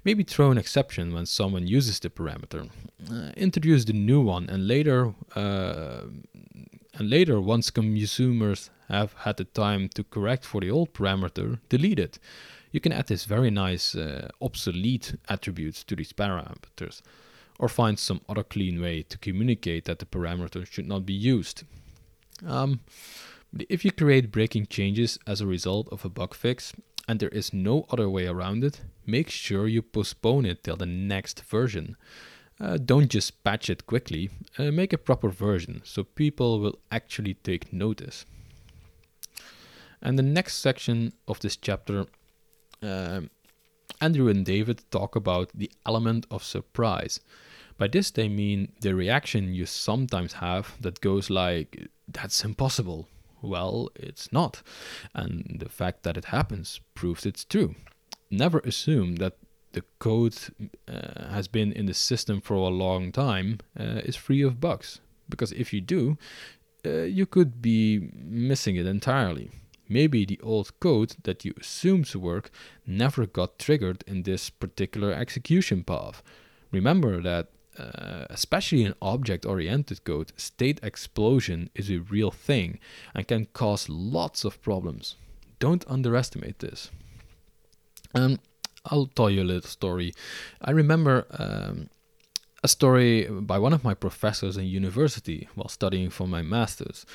Maybe 0.06 0.24
throw 0.24 0.52
an 0.52 0.58
exception 0.58 1.14
when 1.14 1.26
someone 1.26 1.68
uses 1.68 2.00
the 2.00 2.10
parameter. 2.10 2.70
Uh, 3.12 3.34
introduce 3.36 3.84
the 3.84 3.92
new 3.92 4.22
one 4.22 4.50
and 4.50 4.70
later 4.70 5.14
uh, 5.36 6.04
and 6.94 7.10
later 7.10 7.42
once 7.42 7.72
consumers 7.72 8.70
have 8.88 9.12
had 9.26 9.36
the 9.36 9.44
time 9.44 9.90
to 9.96 10.06
correct 10.06 10.46
for 10.46 10.62
the 10.62 10.72
old 10.72 10.94
parameter, 10.94 11.60
delete 11.68 12.00
it. 12.00 12.20
You 12.72 12.80
can 12.80 12.94
add 12.94 13.08
this 13.08 13.26
very 13.26 13.52
nice 13.52 13.96
uh, 13.96 14.30
obsolete 14.42 15.18
attributes 15.28 15.84
to 15.84 15.96
these 15.98 16.14
parameters 16.14 17.02
or 17.60 17.68
find 17.68 17.98
some 17.98 18.22
other 18.30 18.44
clean 18.44 18.82
way 18.82 19.04
to 19.04 19.18
communicate 19.18 19.86
that 19.86 20.00
the 20.00 20.06
parameter 20.06 20.66
should 20.66 20.88
not 20.88 21.06
be 21.06 21.14
used. 21.14 21.64
Um, 22.46 22.82
if 23.70 23.84
you 23.84 23.92
create 23.92 24.32
breaking 24.32 24.68
changes 24.68 25.18
as 25.26 25.42
a 25.42 25.48
result 25.48 25.88
of 25.92 26.06
a 26.06 26.10
bug 26.10 26.36
fix 26.36 26.74
and 27.08 27.20
there 27.20 27.30
is 27.30 27.54
no 27.54 27.86
other 27.90 28.10
way 28.10 28.28
around 28.28 28.64
it, 28.64 28.82
make 29.06 29.30
sure 29.30 29.68
you 29.68 29.82
postpone 29.82 30.46
it 30.46 30.64
till 30.64 30.76
the 30.76 30.86
next 30.86 31.42
version. 31.42 31.96
Uh, 32.60 32.78
don't 32.78 33.10
just 33.10 33.44
patch 33.44 33.70
it 33.70 33.86
quickly, 33.86 34.30
uh, 34.58 34.72
make 34.72 34.92
a 34.92 34.98
proper 34.98 35.30
version 35.30 35.82
so 35.84 36.04
people 36.04 36.60
will 36.60 36.80
actually 36.92 37.36
take 37.36 37.72
notice. 37.72 38.26
And 40.02 40.18
the 40.18 40.24
next 40.24 40.58
section 40.58 41.14
of 41.28 41.40
this 41.40 41.56
chapter 41.56 42.06
um, 42.82 43.30
Andrew 44.00 44.28
and 44.28 44.46
David 44.46 44.84
talk 44.92 45.16
about 45.16 45.50
the 45.54 45.72
element 45.86 46.28
of 46.30 46.44
surprise. 46.44 47.20
By 47.78 47.88
this, 47.88 48.12
they 48.12 48.28
mean 48.28 48.72
the 48.82 48.96
reaction 48.96 49.54
you 49.54 49.66
sometimes 49.66 50.34
have 50.34 50.74
that 50.82 51.02
goes 51.02 51.30
like, 51.30 51.88
That's 52.08 52.44
impossible. 52.44 53.08
Well, 53.42 53.90
it's 53.96 54.32
not. 54.34 54.64
And 55.14 55.58
the 55.60 55.70
fact 55.70 56.04
that 56.04 56.18
it 56.18 56.26
happens 56.26 56.80
proves 56.96 57.26
it's 57.26 57.46
true. 57.46 57.76
Never 58.32 58.60
assume 58.60 59.18
that 59.18 59.38
the 59.74 59.84
code 60.00 60.36
uh, 60.88 61.30
has 61.30 61.48
been 61.48 61.72
in 61.72 61.86
the 61.86 61.94
system 61.94 62.42
for 62.42 62.56
a 62.56 62.68
long 62.70 63.12
time 63.12 63.60
uh, 63.80 64.02
is 64.04 64.16
free 64.16 64.42
of 64.42 64.60
bugs. 64.60 65.02
Because 65.30 65.52
if 65.52 65.72
you 65.72 65.82
do, 65.82 66.18
uh, 66.86 67.04
you 67.04 67.26
could 67.26 67.62
be 67.62 68.10
missing 68.14 68.76
it 68.76 68.88
entirely. 68.88 69.52
Maybe 69.90 70.26
the 70.26 70.40
old 70.42 70.78
code 70.80 71.16
that 71.24 71.46
you 71.46 71.54
assume 71.60 72.04
to 72.06 72.20
work 72.20 72.50
never 72.86 73.26
got 73.26 73.60
triggered 73.60 74.04
in 74.08 74.24
this 74.24 74.50
particular 74.50 75.14
execution 75.14 75.84
path. 75.84 76.24
Remember 76.72 77.22
that, 77.22 77.50
uh, 77.80 78.26
especially 78.30 78.84
in 78.84 78.94
object 79.02 79.46
oriented 79.46 80.04
code, 80.04 80.32
state 80.38 80.80
explosion 80.84 81.70
is 81.76 81.90
a 81.90 82.00
real 82.00 82.32
thing 82.32 82.80
and 83.14 83.28
can 83.28 83.46
cause 83.54 83.90
lots 83.90 84.44
of 84.44 84.62
problems. 84.62 85.16
Don't 85.60 85.86
underestimate 85.88 86.60
this. 86.60 86.92
Um, 88.14 88.40
I'll 88.86 89.08
tell 89.08 89.30
you 89.30 89.44
a 89.44 89.44
little 89.44 89.70
story. 89.70 90.14
I 90.62 90.72
remember 90.72 91.26
um, 91.32 91.90
a 92.64 92.68
story 92.68 93.28
by 93.30 93.60
one 93.60 93.74
of 93.74 93.84
my 93.84 93.94
professors 93.94 94.58
in 94.58 94.66
university 94.66 95.48
while 95.56 95.68
studying 95.68 96.10
for 96.10 96.28
my 96.28 96.42
master's 96.42 97.06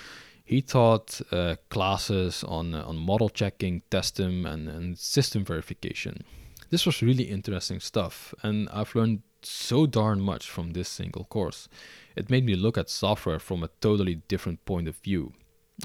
he 0.45 0.61
taught 0.61 1.21
uh, 1.31 1.57
classes 1.71 2.45
on 2.45 2.75
uh, 2.75 2.85
on 2.85 2.97
model 2.97 3.29
checking, 3.29 3.83
testing, 3.91 4.45
and, 4.45 4.69
and 4.69 4.99
system 4.99 5.45
verification. 5.45 6.25
This 6.71 6.87
was 6.87 7.03
really 7.03 7.25
interesting 7.25 7.81
stuff, 7.81 8.35
and 8.43 8.69
I've 8.71 8.95
learned 8.95 9.23
so 9.45 9.87
darn 9.87 10.21
much 10.21 10.49
from 10.49 10.73
this 10.73 10.89
single 10.89 11.25
course. 11.25 11.69
It 12.17 12.31
made 12.31 12.45
me 12.45 12.55
look 12.55 12.77
at 12.79 12.91
software 12.91 13.39
from 13.39 13.63
a 13.63 13.71
totally 13.81 14.17
different 14.29 14.65
point 14.65 14.89
of 14.89 14.97
view. 14.97 15.33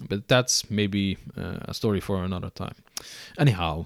But 0.10 0.28
that's 0.28 0.70
maybe 0.70 1.18
uh, 1.38 1.60
a 1.62 1.74
story 1.74 2.00
for 2.00 2.24
another 2.24 2.50
time. 2.50 2.76
Anyhow, 3.38 3.86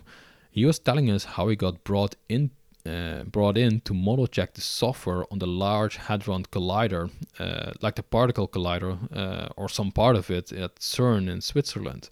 he 0.52 0.66
was 0.66 0.80
telling 0.80 1.10
us 1.10 1.24
how 1.24 1.48
he 1.48 1.56
got 1.56 1.84
brought 1.84 2.16
in 2.28 2.52
uh, 2.84 3.24
brought 3.26 3.58
in 3.58 3.80
to 3.82 3.94
model 3.94 4.26
check 4.26 4.56
the 4.56 4.62
software 4.62 5.24
on 5.32 5.38
the 5.38 5.46
Large 5.46 5.98
Hadron 5.98 6.46
Collider, 6.46 7.12
uh, 7.38 7.74
like 7.82 7.96
the 7.96 8.02
Particle 8.02 8.48
Collider 8.48 8.98
uh, 9.16 9.50
or 9.56 9.70
some 9.70 9.92
part 9.92 10.16
of 10.16 10.32
it 10.32 10.52
at 10.52 10.80
CERN 10.80 11.30
in 11.30 11.42
Switzerland. 11.42 12.10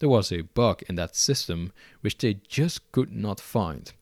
There 0.00 0.08
was 0.08 0.32
a 0.32 0.42
bug 0.42 0.82
in 0.88 0.96
that 0.96 1.14
system 1.14 1.72
which 2.00 2.18
they 2.18 2.40
just 2.48 2.90
could 2.90 3.12
not 3.12 3.38
find. 3.38 3.92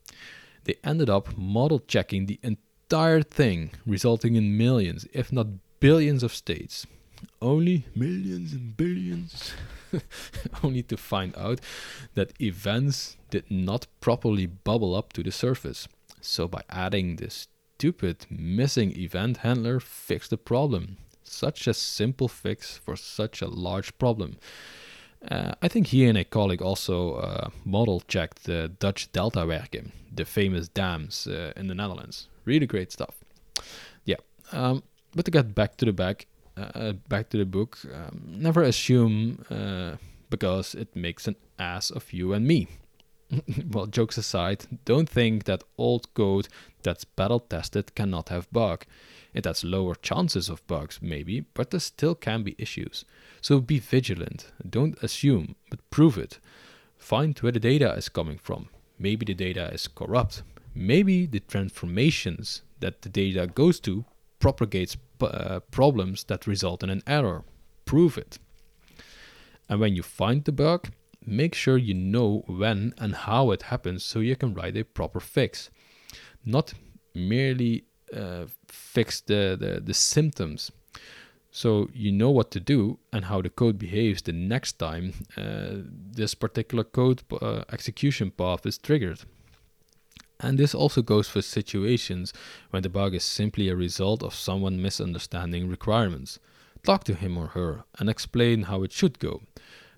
They 0.65 0.77
ended 0.83 1.11
up 1.11 1.37
model 1.37 1.81
checking 1.81 2.27
the 2.27 2.41
entire 2.89 3.23
thing, 3.23 3.71
resulting 3.85 4.37
in 4.37 4.57
millions, 4.57 5.07
if 5.13 5.33
not 5.33 5.47
billions, 5.81 6.23
of 6.23 6.33
states. 6.33 6.87
Only 7.43 7.85
millions 7.97 8.53
and 8.53 8.77
billions. 8.77 9.55
only 10.63 10.83
to 10.85 10.97
find 10.97 11.37
out 11.37 11.61
that 12.15 12.41
events 12.41 13.17
did 13.31 13.51
not 13.51 13.87
properly 14.01 14.47
bubble 14.47 14.95
up 14.95 15.13
to 15.15 15.23
the 15.23 15.33
surface. 15.33 15.89
So 16.21 16.47
by 16.47 16.63
adding 16.71 17.17
this 17.17 17.49
stupid 17.77 18.27
missing 18.31 18.97
event 18.97 19.39
handler 19.39 19.81
fixed 19.81 20.31
the 20.31 20.39
problem. 20.39 20.97
Such 21.25 21.67
a 21.67 21.75
simple 21.75 22.29
fix 22.29 22.79
for 22.79 22.95
such 22.95 23.43
a 23.43 23.49
large 23.49 23.99
problem. 23.99 24.37
Uh, 25.31 25.55
I 25.63 25.69
think 25.69 25.89
he 25.89 26.05
and 26.05 26.19
a 26.19 26.25
colleague 26.25 26.63
also 26.63 27.15
uh, 27.15 27.49
model 27.65 28.03
checked 28.07 28.45
the 28.45 28.69
Dutch 28.79 29.11
Delta 29.13 29.41
Deltawerken, 29.41 29.93
the 30.15 30.25
famous 30.25 30.69
dams 30.69 31.27
uh, 31.27 31.53
in 31.57 31.69
the 31.69 31.75
Netherlands. 31.75 32.29
Really 32.45 32.67
great 32.67 32.93
stuff. 32.93 33.17
Yeah, 34.05 34.17
um, 34.53 34.83
but 35.15 35.25
to 35.25 35.31
get 35.31 35.55
back 35.55 35.77
to 35.79 35.85
the 35.85 35.93
back, 35.93 36.27
uh, 36.57 36.93
back 37.09 37.31
to 37.31 37.39
the 37.39 37.45
book, 37.45 37.79
um, 37.93 38.23
never 38.27 38.63
assume 38.63 39.45
uh, 39.51 39.97
because 40.31 40.75
it 40.75 40.95
makes 40.95 41.27
an 41.27 41.37
ass 41.59 41.91
of 41.91 42.13
you 42.13 42.33
and 42.33 42.47
me. 42.47 42.69
well, 43.71 43.87
jokes 43.87 44.19
aside, 44.19 44.67
don't 44.85 45.09
think 45.09 45.45
that 45.45 45.65
old 45.79 46.13
code 46.15 46.49
that's 46.87 47.05
battle 47.05 47.41
tested 47.41 47.97
cannot 47.97 48.29
have 48.29 48.51
bug. 48.53 48.87
It 49.35 49.45
has 49.45 49.65
lower 49.65 49.97
chances 49.97 50.49
of 50.49 50.65
bugs, 50.69 51.01
maybe, 51.03 51.41
but 51.53 51.73
there 51.73 51.81
still 51.81 52.15
can 52.15 52.45
be 52.45 52.55
issues. 52.59 53.05
So 53.41 53.61
be 53.61 53.81
vigilant. 53.81 54.53
Don't 54.71 54.97
assume, 55.03 55.57
but 55.69 55.91
prove 55.91 56.17
it. 56.17 56.39
Find 56.97 57.37
where 57.41 57.51
the 57.51 57.59
data 57.59 57.93
is 57.95 58.09
coming 58.09 58.39
from. 58.39 58.69
Maybe 59.01 59.27
the 59.27 59.35
data 59.35 59.69
is 59.75 59.89
corrupt. 59.89 60.45
Maybe 60.77 61.27
the 61.27 61.41
transformations 61.41 62.63
that 62.79 63.03
the 63.03 63.09
data 63.09 63.49
goes 63.49 63.81
to 63.81 64.05
propagates 64.39 64.97
uh, 65.21 65.59
problems 65.73 66.23
that 66.25 66.47
result 66.47 66.85
in 66.85 66.91
an 66.91 67.03
error. 67.07 67.43
Prove 67.85 68.17
it. 68.17 68.39
And 69.69 69.81
when 69.81 69.97
you 69.97 70.05
find 70.05 70.45
the 70.45 70.53
bug, 70.53 70.91
make 71.21 71.57
sure 71.57 71.77
you 71.77 71.95
know 71.95 72.45
when 72.47 72.95
and 72.97 73.17
how 73.17 73.51
it 73.51 73.63
happens 73.63 74.05
so 74.05 74.21
you 74.21 74.37
can 74.37 74.55
write 74.55 74.77
a 74.77 74.85
proper 74.85 75.19
fix. 75.19 75.69
Not 76.47 76.73
merely 77.15 77.85
uh, 78.15 78.47
fix 78.69 79.21
the, 79.21 79.57
the, 79.59 79.81
the 79.81 79.95
symptoms. 79.95 80.71
So 81.51 81.89
you 81.95 82.13
know 82.13 82.31
what 82.31 82.51
to 82.51 82.61
do 82.61 82.99
and 83.13 83.25
how 83.25 83.41
the 83.41 83.49
code 83.49 83.79
behaves 83.79 84.23
the 84.23 84.33
next 84.33 84.79
time 84.79 85.15
uh, 85.37 85.83
this 86.13 86.35
particular 86.35 86.85
code 86.85 87.23
uh, 87.41 87.65
execution 87.73 88.31
path 88.31 88.67
is 88.67 88.79
triggered. 88.79 89.21
And 90.39 90.59
this 90.59 90.75
also 90.75 91.01
goes 91.01 91.29
for 91.29 91.41
situations 91.41 92.35
when 92.71 92.83
the 92.83 92.91
bug 92.91 93.15
is 93.15 93.25
simply 93.25 93.69
a 93.69 93.77
result 93.77 94.23
of 94.23 94.35
someone 94.35 94.83
misunderstanding 94.83 95.67
requirements. 95.69 96.39
Talk 96.85 97.05
to 97.05 97.15
him 97.15 97.39
or 97.39 97.49
her 97.49 97.85
and 97.99 98.11
explain 98.11 98.65
how 98.65 98.83
it 98.83 98.93
should 98.93 99.19
go. 99.19 99.41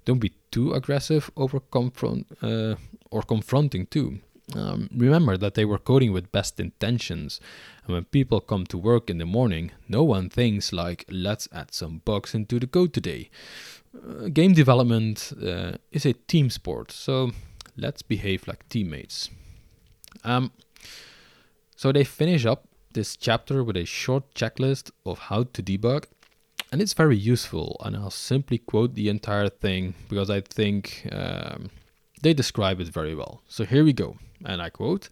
Don't 0.05 0.21
be 0.21 0.35
too 0.50 0.73
aggressive 0.73 1.31
over 1.37 1.61
confront 1.61 2.28
uh, 2.40 2.76
or 3.11 3.23
confronting 3.23 3.87
too. 3.87 4.21
Um, 4.55 4.88
remember 4.97 5.37
that 5.37 5.55
they 5.55 5.64
were 5.64 5.78
coding 5.78 6.12
with 6.12 6.33
best 6.33 6.59
intentions, 6.59 7.40
and 7.85 7.95
when 7.95 8.05
people 8.05 8.40
come 8.40 8.64
to 8.67 8.78
work 8.78 9.11
in 9.11 9.19
the 9.19 9.26
morning, 9.26 9.73
no 9.88 10.02
one 10.02 10.31
thinks 10.31 10.73
like, 10.73 11.05
let's 11.11 11.49
add 11.52 11.75
some 11.75 12.00
bugs 12.05 12.35
into 12.35 12.59
the 12.59 12.67
code 12.67 12.95
today. 12.95 13.31
Uh, 13.95 14.28
game 14.28 14.55
development 14.55 15.33
uh, 15.43 15.73
is 15.93 16.07
a 16.07 16.14
team 16.14 16.49
sport, 16.50 16.90
so 16.90 17.33
let's 17.76 18.00
behave 18.02 18.49
like 18.49 18.67
teammates. 18.69 19.31
Um, 20.25 20.52
so 21.76 21.93
they 21.93 22.05
finish 22.05 22.47
up 22.47 22.69
this 22.93 23.17
chapter 23.17 23.62
with 23.62 23.76
a 23.76 23.85
short 23.85 24.35
checklist 24.35 24.90
of 25.05 25.19
how 25.19 25.45
to 25.45 25.62
debug, 25.62 26.05
and 26.73 26.81
it's 26.81 26.95
very 26.95 27.17
useful. 27.17 27.76
And 27.85 27.97
I'll 27.97 28.11
simply 28.11 28.59
quote 28.59 28.95
the 28.95 29.09
entire 29.09 29.49
thing 29.49 29.95
because 30.09 30.31
I 30.31 30.40
think 30.40 31.07
um, 31.12 31.71
they 32.23 32.35
describe 32.35 32.81
it 32.81 32.88
very 32.88 33.14
well. 33.14 33.43
So 33.47 33.64
here 33.64 33.85
we 33.85 33.93
go, 33.93 34.17
and 34.45 34.62
I 34.62 34.71
quote 34.71 35.09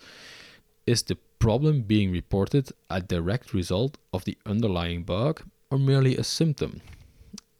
Is 0.86 1.02
the 1.02 1.16
problem 1.38 1.82
being 1.82 2.10
reported 2.10 2.70
a 2.90 3.00
direct 3.00 3.52
result 3.52 3.98
of 4.12 4.24
the 4.24 4.38
underlying 4.46 5.02
bug 5.04 5.42
or 5.70 5.78
merely 5.78 6.16
a 6.16 6.24
symptom? 6.24 6.80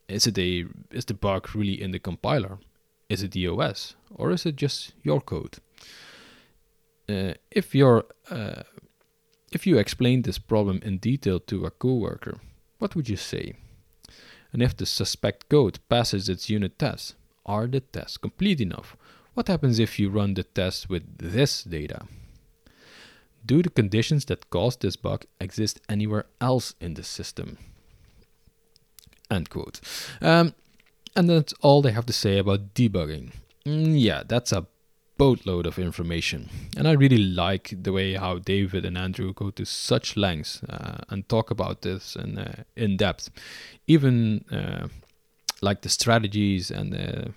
Is 0.07 0.27
it 0.27 0.37
a 0.37 0.65
is 0.91 1.05
the 1.05 1.13
bug 1.13 1.55
really 1.55 1.81
in 1.81 1.91
the 1.91 1.99
compiler? 1.99 2.59
Is 3.09 3.23
it 3.23 3.31
the 3.31 3.47
OS 3.47 3.95
or 4.15 4.31
is 4.31 4.45
it 4.45 4.55
just 4.55 4.93
your 5.03 5.21
code? 5.21 5.57
Uh, 7.09 7.33
if 7.51 7.73
you're 7.73 8.05
uh, 8.29 8.63
if 9.51 9.65
you 9.65 9.77
explain 9.77 10.21
this 10.21 10.37
problem 10.37 10.79
in 10.83 10.97
detail 10.97 11.39
to 11.39 11.65
a 11.65 11.71
coworker, 11.71 12.39
what 12.79 12.95
would 12.95 13.07
you 13.09 13.17
say? 13.17 13.53
And 14.51 14.61
if 14.61 14.75
the 14.75 14.85
suspect 14.85 15.49
code 15.49 15.79
passes 15.89 16.29
its 16.29 16.49
unit 16.49 16.79
tests, 16.79 17.15
are 17.45 17.67
the 17.67 17.79
tests 17.79 18.17
complete 18.17 18.59
enough? 18.59 18.97
What 19.37 19.49
happens 19.49 19.77
if 19.77 19.99
you 19.99 20.09
run 20.09 20.33
the 20.33 20.41
test 20.41 20.89
with 20.89 21.19
this 21.19 21.63
data? 21.63 22.07
Do 23.45 23.61
the 23.61 23.69
conditions 23.69 24.25
that 24.25 24.49
caused 24.49 24.81
this 24.81 24.95
bug 24.95 25.25
exist 25.39 25.79
anywhere 25.87 26.25
else 26.41 26.73
in 26.81 26.95
the 26.95 27.03
system? 27.03 27.59
End 29.29 29.51
quote. 29.51 29.79
Um, 30.23 30.55
and 31.15 31.29
that's 31.29 31.53
all 31.61 31.83
they 31.83 31.91
have 31.91 32.07
to 32.07 32.13
say 32.13 32.39
about 32.39 32.73
debugging. 32.73 33.33
Mm, 33.63 34.01
yeah, 34.01 34.23
that's 34.27 34.51
a 34.51 34.65
boatload 35.19 35.67
of 35.67 35.77
information. 35.77 36.49
And 36.75 36.87
I 36.87 36.93
really 36.93 37.19
like 37.19 37.75
the 37.79 37.91
way 37.91 38.15
how 38.15 38.39
David 38.39 38.85
and 38.85 38.97
Andrew 38.97 39.33
go 39.35 39.51
to 39.51 39.65
such 39.65 40.17
lengths 40.17 40.63
uh, 40.63 41.03
and 41.09 41.29
talk 41.29 41.51
about 41.51 41.83
this 41.83 42.15
in, 42.15 42.39
uh, 42.39 42.63
in 42.75 42.97
depth. 42.97 43.29
Even 43.85 44.45
uh, 44.51 44.87
like 45.61 45.83
the 45.83 45.89
strategies 45.89 46.71
and 46.71 47.35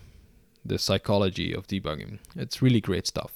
the, 0.64 0.78
psychology 0.78 1.52
of 1.52 1.66
debugging. 1.66 2.18
It's 2.36 2.62
really 2.62 2.80
great 2.80 3.06
stuff. 3.06 3.32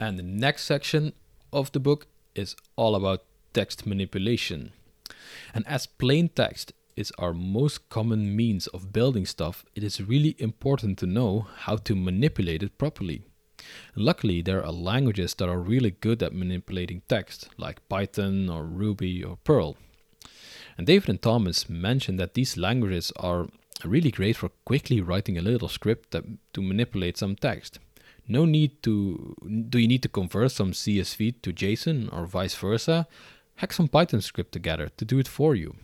And 0.00 0.18
the 0.18 0.22
next 0.22 0.64
section 0.64 1.12
of 1.52 1.72
the 1.72 1.80
book 1.80 2.06
is 2.34 2.54
all 2.76 2.94
about 2.94 3.24
text 3.52 3.86
manipulation. 3.86 4.72
And 5.54 5.66
as 5.66 5.86
plain 5.86 6.28
text 6.28 6.72
is 6.96 7.12
our 7.18 7.32
most 7.32 7.88
common 7.88 8.34
means 8.36 8.66
of 8.68 8.92
building 8.92 9.26
stuff, 9.26 9.64
it 9.74 9.82
is 9.82 10.00
really 10.00 10.36
important 10.38 10.98
to 10.98 11.06
know 11.06 11.46
how 11.58 11.76
to 11.76 11.94
manipulate 11.94 12.62
it 12.62 12.78
properly. 12.78 13.22
Luckily, 13.94 14.42
there 14.42 14.64
are 14.64 14.72
languages 14.72 15.34
that 15.34 15.48
are 15.48 15.58
really 15.58 15.90
good 15.90 16.22
at 16.22 16.32
manipulating 16.32 17.02
text, 17.08 17.48
like 17.56 17.88
Python 17.88 18.48
or 18.48 18.64
Ruby 18.64 19.22
or 19.22 19.36
Perl. 19.44 19.76
And 20.76 20.86
David 20.86 21.08
and 21.08 21.22
Thomas 21.22 21.68
mentioned 21.68 22.20
that 22.20 22.34
these 22.34 22.56
languages 22.56 23.12
are 23.16 23.48
really 23.84 24.10
great 24.10 24.36
for 24.36 24.50
quickly 24.64 25.00
writing 25.00 25.38
a 25.38 25.42
little 25.42 25.68
script 25.68 26.10
that, 26.10 26.24
to 26.52 26.62
manipulate 26.62 27.16
some 27.16 27.36
text. 27.36 27.78
No 28.26 28.44
need 28.44 28.82
to 28.82 29.34
do 29.70 29.78
you 29.78 29.88
need 29.88 30.02
to 30.02 30.08
convert 30.08 30.52
some 30.52 30.72
CSV 30.72 31.40
to 31.42 31.52
JSON 31.52 32.12
or 32.12 32.26
vice 32.26 32.54
versa. 32.54 33.06
Hack 33.56 33.72
some 33.72 33.88
Python 33.88 34.20
script 34.20 34.52
together 34.52 34.90
to 34.96 35.04
do 35.04 35.18
it 35.18 35.26
for 35.26 35.54
you 35.54 35.74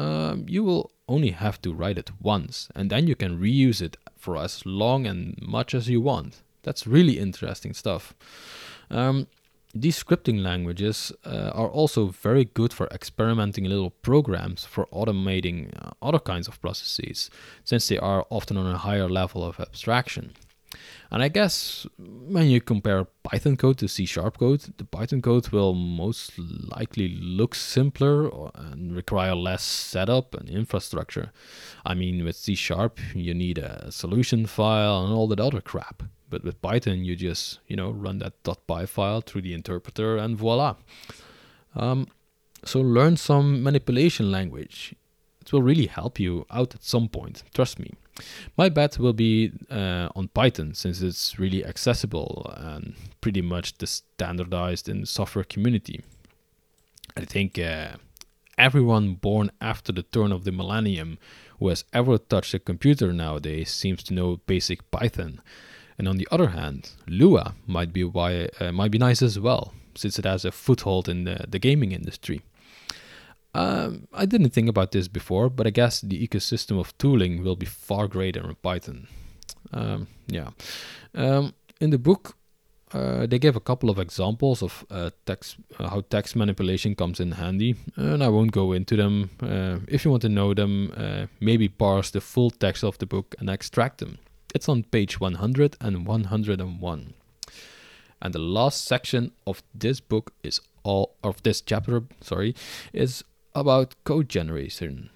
um, 0.00 0.46
you 0.48 0.64
will 0.64 0.92
only 1.08 1.30
have 1.30 1.60
to 1.62 1.72
write 1.72 1.98
it 1.98 2.10
once, 2.20 2.68
and 2.74 2.90
then 2.90 3.06
you 3.06 3.14
can 3.14 3.38
reuse 3.38 3.82
it 3.82 3.96
for 4.16 4.36
as 4.36 4.64
long 4.64 5.06
and 5.06 5.38
much 5.42 5.74
as 5.74 5.88
you 5.88 6.00
want. 6.00 6.42
That's 6.62 6.86
really 6.86 7.18
interesting 7.18 7.74
stuff. 7.74 8.14
Um, 8.90 9.26
these 9.74 10.02
scripting 10.02 10.42
languages 10.42 11.12
uh, 11.24 11.50
are 11.54 11.68
also 11.68 12.08
very 12.08 12.44
good 12.44 12.72
for 12.72 12.86
experimenting 12.88 13.64
little 13.64 13.90
programs 13.90 14.64
for 14.64 14.86
automating 14.86 15.70
uh, 15.80 15.90
other 16.02 16.18
kinds 16.18 16.48
of 16.48 16.60
processes, 16.60 17.30
since 17.64 17.88
they 17.88 17.98
are 17.98 18.26
often 18.30 18.56
on 18.56 18.66
a 18.66 18.78
higher 18.78 19.08
level 19.08 19.44
of 19.44 19.60
abstraction. 19.60 20.32
And 21.10 21.22
I 21.22 21.28
guess 21.28 21.86
when 21.98 22.48
you 22.48 22.60
compare 22.60 23.06
Python 23.24 23.56
code 23.56 23.78
to 23.78 23.88
C 23.88 24.06
sharp 24.06 24.38
code, 24.38 24.62
the 24.76 24.84
Python 24.84 25.20
code 25.20 25.48
will 25.48 25.74
most 25.74 26.38
likely 26.38 27.08
look 27.08 27.56
simpler 27.56 28.30
and 28.54 28.94
require 28.94 29.34
less 29.34 29.64
setup 29.64 30.34
and 30.34 30.48
infrastructure. 30.48 31.32
I 31.84 31.94
mean, 31.94 32.24
with 32.24 32.36
C 32.36 32.54
sharp, 32.54 33.00
you 33.14 33.34
need 33.34 33.58
a 33.58 33.90
solution 33.90 34.46
file 34.46 35.04
and 35.04 35.12
all 35.12 35.26
that 35.28 35.40
other 35.40 35.60
crap. 35.60 36.04
But 36.30 36.44
with 36.44 36.62
Python, 36.62 37.04
you 37.04 37.16
just, 37.16 37.58
you 37.66 37.76
know, 37.76 37.90
run 37.90 38.18
that 38.20 38.42
.py 38.44 38.86
file 38.86 39.20
through 39.20 39.42
the 39.42 39.52
interpreter 39.52 40.16
and 40.16 40.36
voila. 40.36 40.76
Um, 41.74 42.06
so 42.64 42.80
learn 42.80 43.16
some 43.16 43.62
manipulation 43.62 44.30
language. 44.30 44.94
It 45.40 45.52
will 45.52 45.62
really 45.62 45.86
help 45.86 46.20
you 46.20 46.46
out 46.50 46.74
at 46.74 46.84
some 46.84 47.08
point, 47.08 47.42
trust 47.54 47.78
me. 47.78 47.92
My 48.56 48.68
bet 48.68 48.98
will 48.98 49.14
be 49.14 49.52
uh, 49.70 50.08
on 50.14 50.28
Python 50.28 50.74
since 50.74 51.00
it's 51.00 51.38
really 51.38 51.64
accessible 51.64 52.54
and 52.56 52.94
pretty 53.20 53.40
much 53.42 53.78
the 53.78 53.86
standardized 53.86 54.88
in 54.88 55.00
the 55.00 55.06
software 55.06 55.44
community. 55.44 56.02
I 57.16 57.24
think 57.24 57.58
uh, 57.58 57.92
everyone 58.58 59.14
born 59.14 59.50
after 59.60 59.90
the 59.90 60.02
turn 60.02 60.32
of 60.32 60.44
the 60.44 60.52
millennium 60.52 61.18
who 61.58 61.68
has 61.68 61.84
ever 61.92 62.18
touched 62.18 62.54
a 62.54 62.58
computer 62.58 63.12
nowadays 63.12 63.70
seems 63.70 64.02
to 64.04 64.14
know 64.14 64.40
basic 64.46 64.90
Python. 64.90 65.40
And 66.00 66.08
on 66.08 66.16
the 66.16 66.28
other 66.30 66.46
hand, 66.46 66.92
Lua 67.06 67.54
might 67.66 67.92
be 67.92 68.04
why, 68.04 68.48
uh, 68.58 68.72
might 68.72 68.90
be 68.90 68.96
nice 68.96 69.20
as 69.20 69.38
well, 69.38 69.74
since 69.94 70.18
it 70.18 70.24
has 70.24 70.46
a 70.46 70.50
foothold 70.50 71.10
in 71.10 71.24
the, 71.24 71.44
the 71.46 71.58
gaming 71.58 71.92
industry. 71.92 72.40
Um, 73.54 74.08
I 74.14 74.24
didn't 74.24 74.54
think 74.54 74.70
about 74.70 74.92
this 74.92 75.08
before, 75.08 75.50
but 75.50 75.66
I 75.66 75.70
guess 75.70 76.00
the 76.00 76.26
ecosystem 76.26 76.80
of 76.80 76.96
tooling 76.96 77.44
will 77.44 77.54
be 77.54 77.66
far 77.66 78.08
greater 78.08 78.48
in 78.48 78.54
Python. 78.62 79.08
Um, 79.74 80.06
yeah. 80.26 80.52
Um, 81.14 81.52
in 81.82 81.90
the 81.90 81.98
book, 81.98 82.34
uh, 82.94 83.26
they 83.26 83.38
give 83.38 83.56
a 83.56 83.60
couple 83.60 83.90
of 83.90 83.98
examples 83.98 84.62
of 84.62 84.86
uh, 84.90 85.10
text, 85.26 85.56
uh, 85.78 85.90
how 85.90 86.00
text 86.08 86.34
manipulation 86.34 86.94
comes 86.94 87.20
in 87.20 87.32
handy, 87.32 87.74
and 87.96 88.24
I 88.24 88.28
won't 88.28 88.52
go 88.52 88.72
into 88.72 88.96
them. 88.96 89.28
Uh, 89.42 89.80
if 89.86 90.06
you 90.06 90.10
want 90.10 90.22
to 90.22 90.30
know 90.30 90.54
them, 90.54 90.94
uh, 90.96 91.26
maybe 91.40 91.68
parse 91.68 92.10
the 92.10 92.22
full 92.22 92.50
text 92.50 92.84
of 92.84 92.96
the 92.96 93.06
book 93.06 93.34
and 93.38 93.50
extract 93.50 93.98
them. 93.98 94.16
It's 94.54 94.68
on 94.68 94.82
page 94.82 95.20
100 95.20 95.76
and 95.80 96.06
101. 96.06 97.14
And 98.22 98.34
the 98.34 98.38
last 98.38 98.84
section 98.84 99.32
of 99.46 99.62
this 99.74 100.00
book 100.00 100.32
is 100.42 100.60
all 100.82 101.14
of 101.22 101.42
this 101.42 101.60
chapter, 101.60 102.02
sorry, 102.20 102.54
is 102.92 103.24
about 103.54 103.94
code 104.04 104.28
generation. 104.28 105.10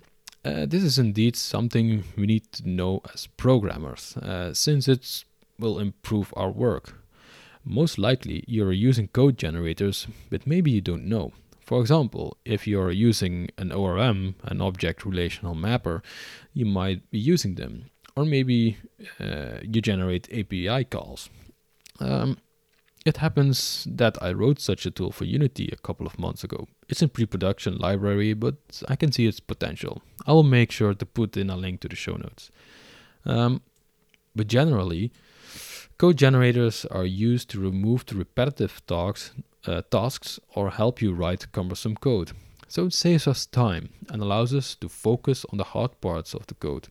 Uh, 0.45 0.67
this 0.67 0.83
is 0.83 0.99
indeed 0.99 1.37
something 1.37 2.05
we 2.17 2.27
need 2.27 2.53
to 2.53 2.69
know 2.69 3.01
as 3.13 3.27
programmers, 3.27 4.17
uh, 4.19 4.55
since 4.55 4.89
it 4.89 5.25
will 5.59 5.79
improve 5.79 6.33
our 6.37 6.51
work. 6.51 6.95
Most 7.65 7.99
likely, 7.99 8.45
you're 8.47 8.73
using 8.73 9.09
code 9.09 9.39
generators, 9.39 10.07
but 10.31 10.47
maybe 10.47 10.71
you 10.71 10.81
don't 10.81 11.07
know. 11.07 11.33
For 11.61 11.81
example, 11.81 12.37
if 12.45 12.67
you're 12.67 12.91
using 12.91 13.49
an 13.57 13.73
ORM, 13.73 14.35
an 14.45 14.61
object 14.61 15.07
relational 15.07 15.55
mapper, 15.55 16.03
you 16.53 16.67
might 16.67 17.11
be 17.11 17.19
using 17.19 17.55
them. 17.55 17.87
Or 18.17 18.25
maybe 18.25 18.77
uh, 19.19 19.59
you 19.63 19.81
generate 19.81 20.29
API 20.33 20.85
calls. 20.85 21.29
Um, 21.99 22.39
it 23.05 23.19
happens 23.19 23.87
that 23.91 24.17
I 24.23 24.33
wrote 24.33 24.61
such 24.61 24.87
a 24.87 24.91
tool 24.91 25.13
for 25.13 25.25
Unity 25.25 25.69
a 25.73 25.77
couple 25.77 26.07
of 26.07 26.19
months 26.19 26.43
ago. 26.43 26.67
It's 26.89 27.03
in 27.03 27.11
pre-production 27.11 27.77
library, 27.77 28.33
but 28.35 28.55
I 28.89 28.97
can 28.97 29.13
see 29.13 29.27
its 29.27 29.41
potential. 29.41 30.01
I 30.27 30.33
will 30.33 30.43
make 30.43 30.71
sure 30.71 30.95
to 30.95 31.07
put 31.07 31.37
in 31.37 31.51
a 31.51 31.57
link 31.57 31.81
to 31.81 31.89
the 31.89 31.97
show 31.97 32.15
notes. 32.15 32.51
Um, 33.27 33.61
but 34.35 34.47
generally, 34.47 35.13
code 35.99 36.17
generators 36.17 36.87
are 36.87 37.05
used 37.05 37.51
to 37.51 37.61
remove 37.61 38.07
the 38.07 38.17
repetitive 38.17 38.81
uh, 38.91 39.83
tasks 39.91 40.41
or 40.55 40.71
help 40.71 41.03
you 41.03 41.13
write 41.13 41.53
cumbersome 41.53 41.97
code. 41.97 42.33
So 42.69 42.87
it 42.87 42.95
saves 42.95 43.29
us 43.29 43.47
time 43.47 43.91
and 44.09 44.23
allows 44.23 44.55
us 44.55 44.75
to 44.77 44.89
focus 44.89 45.45
on 45.53 45.59
the 45.59 45.65
hard 45.65 46.01
parts 46.01 46.35
of 46.35 46.47
the 46.47 46.55
code. 46.55 46.89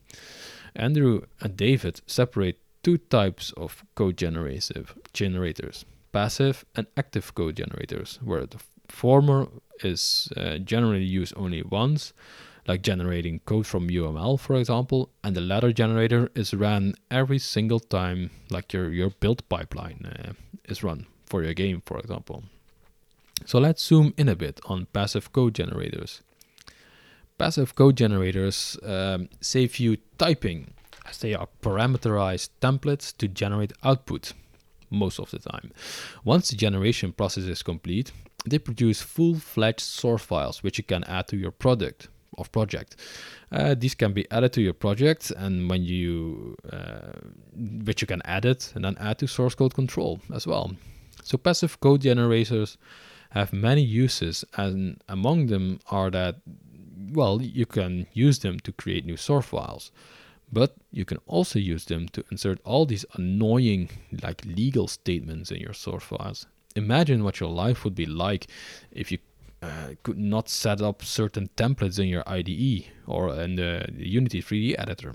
Andrew 0.76 1.22
and 1.40 1.56
David 1.56 2.00
separate 2.06 2.58
two 2.82 2.98
types 2.98 3.52
of 3.56 3.84
code 3.94 4.16
generative 4.16 4.94
generators 5.12 5.84
passive 6.14 6.64
and 6.76 6.86
active 6.96 7.34
code 7.34 7.56
generators, 7.56 8.20
where 8.22 8.46
the 8.46 8.60
former 8.88 9.48
is 9.82 10.32
uh, 10.36 10.58
generally 10.58 11.02
used 11.02 11.34
only 11.36 11.60
once, 11.62 12.14
like 12.68 12.82
generating 12.82 13.40
code 13.40 13.66
from 13.66 13.90
UML, 13.90 14.38
for 14.38 14.54
example, 14.54 15.10
and 15.24 15.34
the 15.34 15.40
latter 15.40 15.72
generator 15.72 16.30
is 16.34 16.54
ran 16.54 16.94
every 17.10 17.38
single 17.38 17.80
time, 17.80 18.30
like 18.48 18.72
your, 18.72 18.90
your 18.92 19.10
build 19.10 19.46
pipeline 19.48 20.06
uh, 20.06 20.32
is 20.66 20.84
run, 20.84 21.06
for 21.26 21.42
your 21.42 21.52
game, 21.52 21.82
for 21.84 21.98
example. 21.98 22.44
So 23.44 23.58
let's 23.58 23.84
zoom 23.84 24.14
in 24.16 24.28
a 24.28 24.36
bit 24.36 24.60
on 24.66 24.86
passive 24.92 25.32
code 25.32 25.54
generators. 25.54 26.22
Passive 27.36 27.74
code 27.74 27.96
generators 27.96 28.78
um, 28.84 29.28
save 29.40 29.78
you 29.78 29.96
typing 30.18 30.72
as 31.06 31.18
they 31.18 31.34
are 31.34 31.48
parameterized 31.62 32.50
templates 32.60 33.16
to 33.16 33.28
generate 33.28 33.72
output 33.82 34.32
most 34.90 35.18
of 35.18 35.30
the 35.30 35.38
time. 35.38 35.72
Once 36.24 36.50
the 36.50 36.56
generation 36.56 37.12
process 37.12 37.44
is 37.44 37.62
complete, 37.62 38.12
they 38.46 38.58
produce 38.58 39.02
full-fledged 39.02 39.80
source 39.80 40.22
files 40.22 40.62
which 40.62 40.78
you 40.78 40.84
can 40.84 41.02
add 41.04 41.26
to 41.28 41.36
your 41.36 41.50
product 41.50 42.08
or 42.34 42.44
project. 42.44 42.96
Uh, 43.50 43.74
these 43.74 43.94
can 43.94 44.12
be 44.12 44.30
added 44.30 44.52
to 44.52 44.60
your 44.60 44.72
project, 44.72 45.30
and 45.36 45.70
when 45.70 45.82
you, 45.82 46.56
uh, 46.72 47.12
which 47.84 48.00
you 48.00 48.06
can 48.06 48.22
edit 48.24 48.72
and 48.74 48.84
then 48.84 48.96
add 48.98 49.18
to 49.18 49.26
source 49.26 49.54
code 49.54 49.74
control 49.74 50.20
as 50.32 50.46
well. 50.46 50.72
So 51.22 51.38
passive 51.38 51.80
code 51.80 52.00
generators 52.00 52.76
have 53.30 53.52
many 53.52 53.82
uses, 53.82 54.44
and 54.56 55.00
among 55.08 55.46
them 55.46 55.80
are 55.90 56.10
that, 56.10 56.36
well, 57.12 57.40
you 57.42 57.66
can 57.66 58.06
use 58.12 58.38
them 58.40 58.60
to 58.60 58.72
create 58.72 59.04
new 59.04 59.16
source 59.16 59.46
files, 59.46 59.90
but 60.52 60.76
you 60.90 61.04
can 61.04 61.18
also 61.26 61.58
use 61.58 61.84
them 61.86 62.08
to 62.10 62.24
insert 62.30 62.60
all 62.64 62.86
these 62.86 63.04
annoying, 63.14 63.90
like 64.22 64.44
legal 64.44 64.88
statements 64.88 65.50
in 65.50 65.58
your 65.58 65.72
source 65.72 66.04
files. 66.04 66.46
Imagine 66.76 67.24
what 67.24 67.40
your 67.40 67.50
life 67.50 67.84
would 67.84 67.94
be 67.94 68.06
like 68.06 68.46
if 68.90 69.12
you 69.12 69.18
uh, 69.62 69.94
could 70.02 70.18
not 70.18 70.48
set 70.48 70.82
up 70.82 71.02
certain 71.02 71.48
templates 71.56 71.98
in 71.98 72.08
your 72.08 72.24
IDE 72.26 72.84
or 73.06 73.34
in 73.34 73.54
the 73.56 73.86
Unity 73.96 74.42
3D 74.42 74.74
editor. 74.78 75.14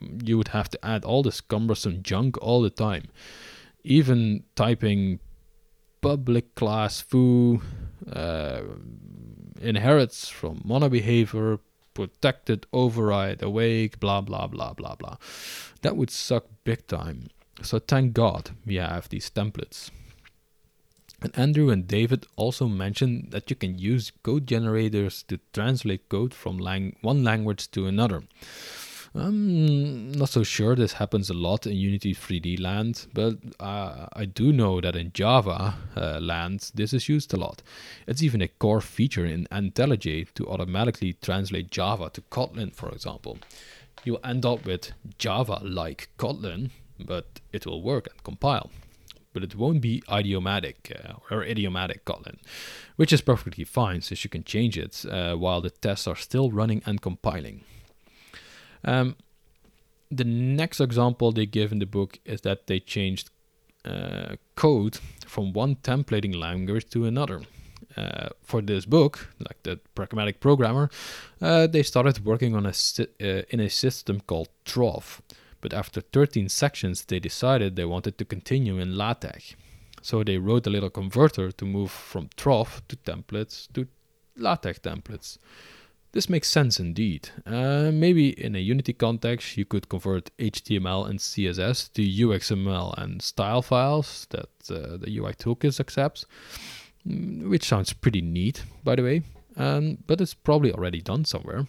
You 0.00 0.36
would 0.36 0.48
have 0.48 0.68
to 0.70 0.84
add 0.84 1.04
all 1.04 1.22
this 1.22 1.40
cumbersome 1.40 2.02
junk 2.02 2.36
all 2.42 2.60
the 2.60 2.70
time. 2.70 3.04
Even 3.82 4.44
typing 4.56 5.20
public 6.02 6.54
class 6.54 7.00
foo 7.00 7.62
uh, 8.12 8.60
inherits 9.60 10.28
from 10.28 10.60
monobehavior, 10.60 11.58
protected 11.94 12.66
override, 12.72 13.42
awake, 13.42 14.00
blah 14.00 14.20
blah 14.20 14.46
blah 14.46 14.72
blah 14.72 14.94
blah. 14.94 15.16
That 15.82 15.96
would 15.96 16.10
suck 16.10 16.46
big 16.64 16.86
time. 16.86 17.28
So 17.62 17.78
thank 17.78 18.14
God 18.14 18.50
we 18.66 18.76
have 18.76 19.08
these 19.08 19.30
templates. 19.30 19.90
And 21.22 21.38
Andrew 21.38 21.70
and 21.70 21.88
David 21.88 22.26
also 22.36 22.68
mentioned 22.68 23.28
that 23.30 23.48
you 23.48 23.56
can 23.56 23.78
use 23.78 24.12
code 24.22 24.46
generators 24.46 25.22
to 25.28 25.38
translate 25.54 26.08
code 26.10 26.34
from 26.34 26.58
lang- 26.58 26.96
one 27.00 27.24
language 27.24 27.70
to 27.70 27.86
another. 27.86 28.24
I'm 29.16 30.10
not 30.10 30.30
so 30.30 30.42
sure 30.42 30.74
this 30.74 30.94
happens 30.94 31.30
a 31.30 31.34
lot 31.34 31.68
in 31.68 31.76
Unity 31.76 32.14
3D 32.14 32.60
land, 32.60 33.06
but 33.14 33.36
uh, 33.60 34.06
I 34.12 34.24
do 34.24 34.52
know 34.52 34.80
that 34.80 34.96
in 34.96 35.12
Java 35.12 35.74
uh, 35.96 36.18
land 36.20 36.72
this 36.74 36.92
is 36.92 37.08
used 37.08 37.32
a 37.32 37.36
lot. 37.36 37.62
It's 38.08 38.24
even 38.24 38.42
a 38.42 38.48
core 38.48 38.80
feature 38.80 39.24
in 39.24 39.46
IntelliJ 39.52 40.34
to 40.34 40.48
automatically 40.48 41.12
translate 41.12 41.70
Java 41.70 42.10
to 42.10 42.22
Kotlin, 42.22 42.74
for 42.74 42.88
example. 42.88 43.38
You'll 44.02 44.18
end 44.24 44.44
up 44.44 44.66
with 44.66 44.90
Java 45.16 45.60
like 45.62 46.08
Kotlin, 46.18 46.70
but 46.98 47.40
it 47.52 47.66
will 47.66 47.82
work 47.82 48.08
and 48.10 48.24
compile. 48.24 48.72
But 49.32 49.44
it 49.44 49.54
won't 49.54 49.80
be 49.80 50.02
idiomatic 50.12 50.92
uh, 50.92 51.14
or 51.30 51.44
idiomatic 51.44 52.04
Kotlin, 52.04 52.38
which 52.96 53.12
is 53.12 53.20
perfectly 53.20 53.64
fine 53.64 54.00
since 54.00 54.24
you 54.24 54.30
can 54.30 54.42
change 54.42 54.76
it 54.76 55.04
uh, 55.08 55.36
while 55.36 55.60
the 55.60 55.70
tests 55.70 56.08
are 56.08 56.16
still 56.16 56.50
running 56.50 56.82
and 56.84 57.00
compiling. 57.00 57.62
Um, 58.84 59.16
the 60.10 60.24
next 60.24 60.80
example 60.80 61.32
they 61.32 61.46
give 61.46 61.72
in 61.72 61.78
the 61.78 61.86
book 61.86 62.18
is 62.24 62.42
that 62.42 62.66
they 62.66 62.80
changed 62.80 63.30
uh, 63.84 64.36
code 64.56 64.98
from 65.26 65.52
one 65.52 65.76
templating 65.76 66.34
language 66.34 66.88
to 66.90 67.04
another. 67.04 67.40
Uh, 67.96 68.28
for 68.42 68.60
this 68.60 68.86
book, 68.86 69.28
like 69.38 69.62
the 69.62 69.78
pragmatic 69.94 70.40
programmer, 70.40 70.90
uh, 71.40 71.66
they 71.68 71.82
started 71.82 72.24
working 72.24 72.56
on 72.56 72.66
a 72.66 72.72
si- 72.72 73.06
uh, 73.22 73.42
in 73.50 73.60
a 73.60 73.70
system 73.70 74.20
called 74.20 74.48
troff. 74.64 75.20
But 75.60 75.72
after 75.72 76.00
13 76.00 76.48
sections, 76.48 77.04
they 77.04 77.20
decided 77.20 77.76
they 77.76 77.84
wanted 77.84 78.18
to 78.18 78.24
continue 78.24 78.78
in 78.78 78.96
LaTeX. 78.96 79.54
So 80.02 80.24
they 80.24 80.38
wrote 80.38 80.66
a 80.66 80.70
little 80.70 80.90
converter 80.90 81.52
to 81.52 81.64
move 81.64 81.90
from 81.90 82.30
troff 82.36 82.82
to 82.88 82.96
templates 82.96 83.72
to 83.74 83.86
LaTeX 84.36 84.80
templates. 84.80 85.38
This 86.14 86.28
makes 86.28 86.48
sense 86.48 86.78
indeed. 86.78 87.30
Uh, 87.44 87.90
maybe 87.92 88.28
in 88.40 88.54
a 88.54 88.60
Unity 88.60 88.92
context, 88.92 89.56
you 89.56 89.64
could 89.64 89.88
convert 89.88 90.30
HTML 90.38 91.10
and 91.10 91.18
CSS 91.18 91.92
to 91.94 92.02
UXML 92.02 92.96
and 92.96 93.20
style 93.20 93.62
files 93.62 94.28
that 94.30 94.48
uh, 94.70 94.96
the 94.96 95.18
UI 95.18 95.32
toolkit 95.32 95.80
accepts, 95.80 96.24
mm, 97.04 97.50
which 97.50 97.64
sounds 97.64 97.92
pretty 97.92 98.22
neat, 98.22 98.62
by 98.84 98.94
the 98.94 99.02
way. 99.02 99.22
Um, 99.56 99.98
but 100.06 100.20
it's 100.20 100.34
probably 100.34 100.70
already 100.72 101.00
done 101.00 101.24
somewhere. 101.24 101.66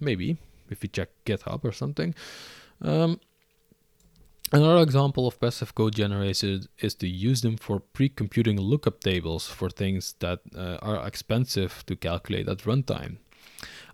Maybe 0.00 0.38
if 0.70 0.82
you 0.82 0.88
check 0.88 1.10
GitHub 1.26 1.62
or 1.62 1.72
something. 1.72 2.14
Um, 2.80 3.20
Another 4.54 4.82
example 4.82 5.26
of 5.26 5.40
passive 5.40 5.74
code 5.74 5.94
generators 5.94 6.68
is 6.78 6.94
to 6.96 7.08
use 7.08 7.40
them 7.40 7.56
for 7.56 7.80
pre-computing 7.80 8.60
lookup 8.60 9.00
tables 9.00 9.48
for 9.48 9.70
things 9.70 10.14
that 10.18 10.40
uh, 10.54 10.76
are 10.82 11.06
expensive 11.06 11.82
to 11.86 11.96
calculate 11.96 12.48
at 12.48 12.58
runtime. 12.58 13.16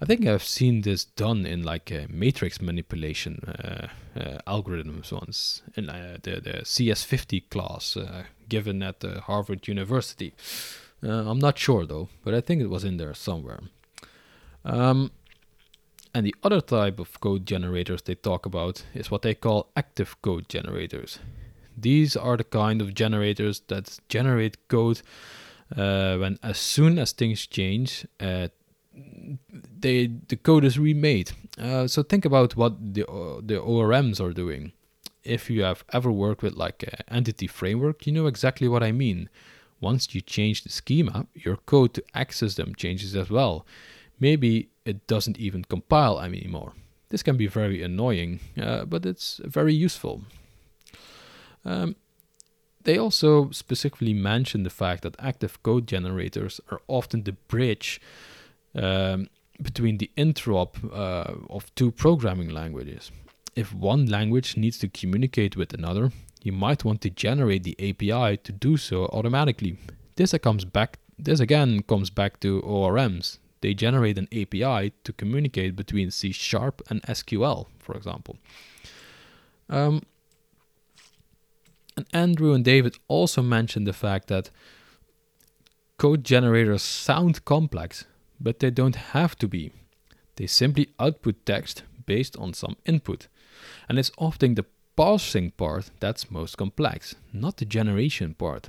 I 0.00 0.04
think 0.04 0.26
I've 0.26 0.44
seen 0.44 0.82
this 0.82 1.04
done 1.04 1.44
in 1.44 1.64
like 1.64 1.90
a 1.90 2.06
matrix 2.08 2.60
manipulation 2.60 3.40
uh, 3.48 3.88
uh, 4.18 4.38
algorithms 4.46 5.10
once 5.12 5.62
in 5.74 5.90
uh, 5.90 6.18
the, 6.22 6.40
the 6.40 6.52
CS50 6.62 7.50
class 7.50 7.96
uh, 7.96 8.24
given 8.48 8.82
at 8.82 9.02
Harvard 9.02 9.66
University. 9.66 10.34
Uh, 11.02 11.28
I'm 11.28 11.40
not 11.40 11.58
sure 11.58 11.84
though, 11.84 12.08
but 12.24 12.32
I 12.32 12.40
think 12.40 12.62
it 12.62 12.70
was 12.70 12.84
in 12.84 12.96
there 12.96 13.14
somewhere. 13.14 13.60
Um, 14.64 15.10
and 16.14 16.24
the 16.24 16.34
other 16.42 16.60
type 16.60 17.00
of 17.00 17.20
code 17.20 17.44
generators 17.44 18.02
they 18.02 18.14
talk 18.14 18.46
about 18.46 18.84
is 18.94 19.10
what 19.10 19.22
they 19.22 19.34
call 19.34 19.70
active 19.76 20.20
code 20.22 20.48
generators. 20.48 21.18
These 21.76 22.16
are 22.16 22.36
the 22.36 22.44
kind 22.44 22.80
of 22.80 22.94
generators 22.94 23.62
that 23.68 23.98
generate 24.08 24.68
code 24.68 25.02
uh, 25.76 26.16
when 26.16 26.38
as 26.42 26.58
soon 26.58 26.98
as 26.98 27.12
things 27.12 27.46
change, 27.46 28.06
uh, 28.20 28.48
they 29.80 30.06
the 30.28 30.36
code 30.36 30.64
is 30.64 30.78
remade. 30.78 31.32
Uh, 31.58 31.86
so 31.86 32.02
think 32.02 32.24
about 32.24 32.56
what 32.56 32.94
the 32.94 33.06
uh, 33.06 33.40
the 33.44 33.60
ORMs 33.60 34.20
are 34.20 34.32
doing. 34.32 34.72
If 35.24 35.50
you 35.50 35.62
have 35.62 35.84
ever 35.92 36.10
worked 36.10 36.42
with 36.42 36.54
like 36.54 36.82
an 36.82 37.16
entity 37.16 37.46
framework, 37.46 38.06
you 38.06 38.12
know 38.12 38.26
exactly 38.26 38.68
what 38.68 38.82
I 38.82 38.92
mean. 38.92 39.28
Once 39.80 40.14
you 40.14 40.20
change 40.20 40.62
the 40.62 40.70
schema, 40.70 41.26
your 41.34 41.56
code 41.56 41.94
to 41.94 42.02
access 42.14 42.54
them 42.54 42.74
changes 42.74 43.14
as 43.14 43.30
well. 43.30 43.64
Maybe 44.18 44.70
it 44.84 45.06
doesn't 45.06 45.38
even 45.38 45.64
compile 45.64 46.20
anymore. 46.20 46.72
This 47.10 47.22
can 47.22 47.36
be 47.36 47.46
very 47.46 47.82
annoying, 47.82 48.40
uh, 48.60 48.84
but 48.84 49.06
it's 49.06 49.40
very 49.44 49.74
useful. 49.74 50.24
Um, 51.64 51.96
they 52.82 52.98
also 52.98 53.50
specifically 53.50 54.14
mention 54.14 54.62
the 54.62 54.70
fact 54.70 55.02
that 55.02 55.16
active 55.18 55.62
code 55.62 55.86
generators 55.86 56.60
are 56.70 56.80
often 56.88 57.22
the 57.22 57.32
bridge 57.32 58.00
um, 58.78 59.28
between 59.60 59.98
the 59.98 60.10
interop 60.16 60.70
uh, 60.92 61.34
of 61.50 61.74
two 61.74 61.90
programming 61.90 62.50
languages. 62.50 63.10
If 63.56 63.74
one 63.74 64.06
language 64.06 64.56
needs 64.56 64.78
to 64.78 64.88
communicate 64.88 65.56
with 65.56 65.74
another, 65.74 66.12
you 66.42 66.52
might 66.52 66.84
want 66.84 67.00
to 67.00 67.10
generate 67.10 67.64
the 67.64 67.76
API 67.78 68.36
to 68.38 68.52
do 68.52 68.76
so 68.76 69.06
automatically. 69.06 69.76
This 70.16 70.32
comes 70.42 70.64
back. 70.64 70.98
This 71.18 71.40
again 71.40 71.82
comes 71.82 72.10
back 72.10 72.38
to 72.40 72.62
ORMs. 72.62 73.38
They 73.60 73.74
generate 73.74 74.18
an 74.18 74.28
API 74.32 74.92
to 75.02 75.12
communicate 75.12 75.74
between 75.74 76.12
C 76.12 76.30
Sharp 76.30 76.80
and 76.88 77.02
SQL, 77.02 77.66
for 77.80 77.96
example. 77.96 78.36
Um, 79.68 80.02
and 81.96 82.06
Andrew 82.12 82.52
and 82.52 82.64
David 82.64 82.96
also 83.08 83.42
mentioned 83.42 83.86
the 83.86 83.92
fact 83.92 84.28
that 84.28 84.50
code 85.96 86.22
generators 86.22 86.82
sound 86.82 87.44
complex, 87.44 88.04
but 88.40 88.58
they 88.58 88.70
don't 88.70 88.96
have 89.12 89.36
to 89.38 89.48
be. 89.48 89.72
They 90.36 90.46
simply 90.46 90.88
output 90.98 91.44
text 91.44 91.82
based 92.06 92.36
on 92.36 92.54
some 92.54 92.76
input. 92.86 93.28
And 93.88 93.98
it's 93.98 94.12
often 94.18 94.54
the 94.54 94.64
parsing 94.96 95.50
part 95.52 95.90
that's 96.00 96.30
most 96.30 96.56
complex, 96.56 97.14
not 97.32 97.56
the 97.56 97.64
generation 97.64 98.34
part. 98.34 98.68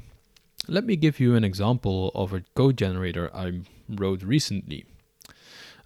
Let 0.67 0.85
me 0.85 0.95
give 0.95 1.19
you 1.19 1.35
an 1.35 1.43
example 1.43 2.11
of 2.13 2.33
a 2.33 2.43
code 2.55 2.77
generator 2.77 3.31
I 3.33 3.61
wrote 3.87 4.23
recently. 4.23 4.85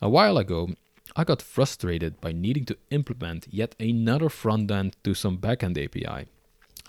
A 0.01 0.09
while 0.09 0.37
ago, 0.37 0.69
I 1.15 1.23
got 1.23 1.41
frustrated 1.41 2.19
by 2.19 2.31
needing 2.31 2.65
to 2.65 2.77
implement 2.89 3.47
yet 3.49 3.75
another 3.79 4.29
front 4.29 4.71
end 4.71 4.95
to 5.03 5.13
some 5.13 5.37
backend 5.37 5.77
API. 5.77 6.27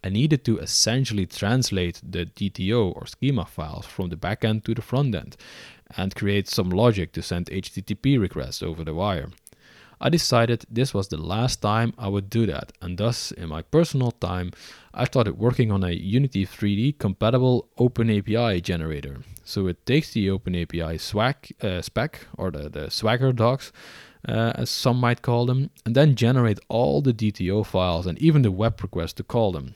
I 0.04 0.10
needed 0.10 0.44
to 0.44 0.58
essentially 0.58 1.24
translate 1.24 2.02
the 2.06 2.26
DTO 2.26 2.94
or 2.94 3.06
schema 3.06 3.46
files 3.46 3.86
from 3.86 4.10
the 4.10 4.16
backend 4.16 4.64
to 4.64 4.74
the 4.74 4.82
front 4.82 5.14
end 5.14 5.34
and 5.96 6.14
create 6.14 6.46
some 6.46 6.68
logic 6.68 7.12
to 7.12 7.22
send 7.22 7.46
HTTP 7.46 8.20
requests 8.20 8.62
over 8.62 8.84
the 8.84 8.92
wire. 8.92 9.30
I 9.98 10.10
decided 10.10 10.66
this 10.70 10.92
was 10.92 11.08
the 11.08 11.16
last 11.16 11.62
time 11.62 11.94
I 11.96 12.08
would 12.08 12.28
do 12.28 12.44
that, 12.44 12.72
and 12.82 12.98
thus, 12.98 13.32
in 13.32 13.48
my 13.48 13.62
personal 13.62 14.10
time, 14.10 14.50
I 14.92 15.04
started 15.04 15.38
working 15.38 15.72
on 15.72 15.82
a 15.82 15.92
Unity 15.92 16.44
3D 16.44 16.98
compatible 16.98 17.68
OpenAPI 17.78 18.62
generator. 18.62 19.20
So 19.42 19.68
it 19.68 19.86
takes 19.86 20.12
the 20.12 20.28
OpenAPI 20.28 21.00
swag, 21.00 21.54
uh, 21.62 21.80
spec, 21.80 22.26
or 22.36 22.50
the, 22.50 22.68
the 22.68 22.90
Swagger 22.90 23.32
docs, 23.32 23.72
uh, 24.28 24.52
as 24.56 24.68
some 24.68 24.98
might 24.98 25.22
call 25.22 25.46
them, 25.46 25.70
and 25.86 25.94
then 25.94 26.14
generate 26.14 26.60
all 26.68 27.00
the 27.00 27.14
DTO 27.14 27.64
files 27.64 28.06
and 28.06 28.18
even 28.18 28.42
the 28.42 28.52
web 28.52 28.82
requests 28.82 29.14
to 29.14 29.22
call 29.22 29.52
them. 29.52 29.74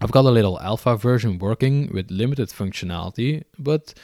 I've 0.00 0.10
got 0.10 0.24
a 0.24 0.30
little 0.30 0.60
alpha 0.60 0.96
version 0.96 1.38
working 1.38 1.90
with 1.92 2.10
limited 2.10 2.48
functionality, 2.48 3.44
but 3.58 3.94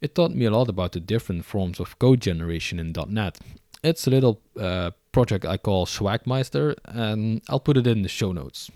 it 0.00 0.14
taught 0.14 0.32
me 0.32 0.44
a 0.44 0.50
lot 0.50 0.68
about 0.68 0.92
the 0.92 1.00
different 1.00 1.44
forms 1.44 1.78
of 1.78 1.98
code 1.98 2.20
generation 2.20 2.78
in 2.80 2.92
.NET. 3.08 3.38
It's 3.82 4.06
a 4.06 4.10
little 4.10 4.40
uh, 4.60 4.90
project 5.12 5.44
I 5.44 5.56
call 5.56 5.86
SjwagMeister, 5.86 6.74
and 6.84 7.42
I'll 7.48 7.60
put 7.60 7.76
it 7.76 7.86
in 7.86 8.02
the 8.02 8.08
show 8.08 8.32
notes. 8.32 8.70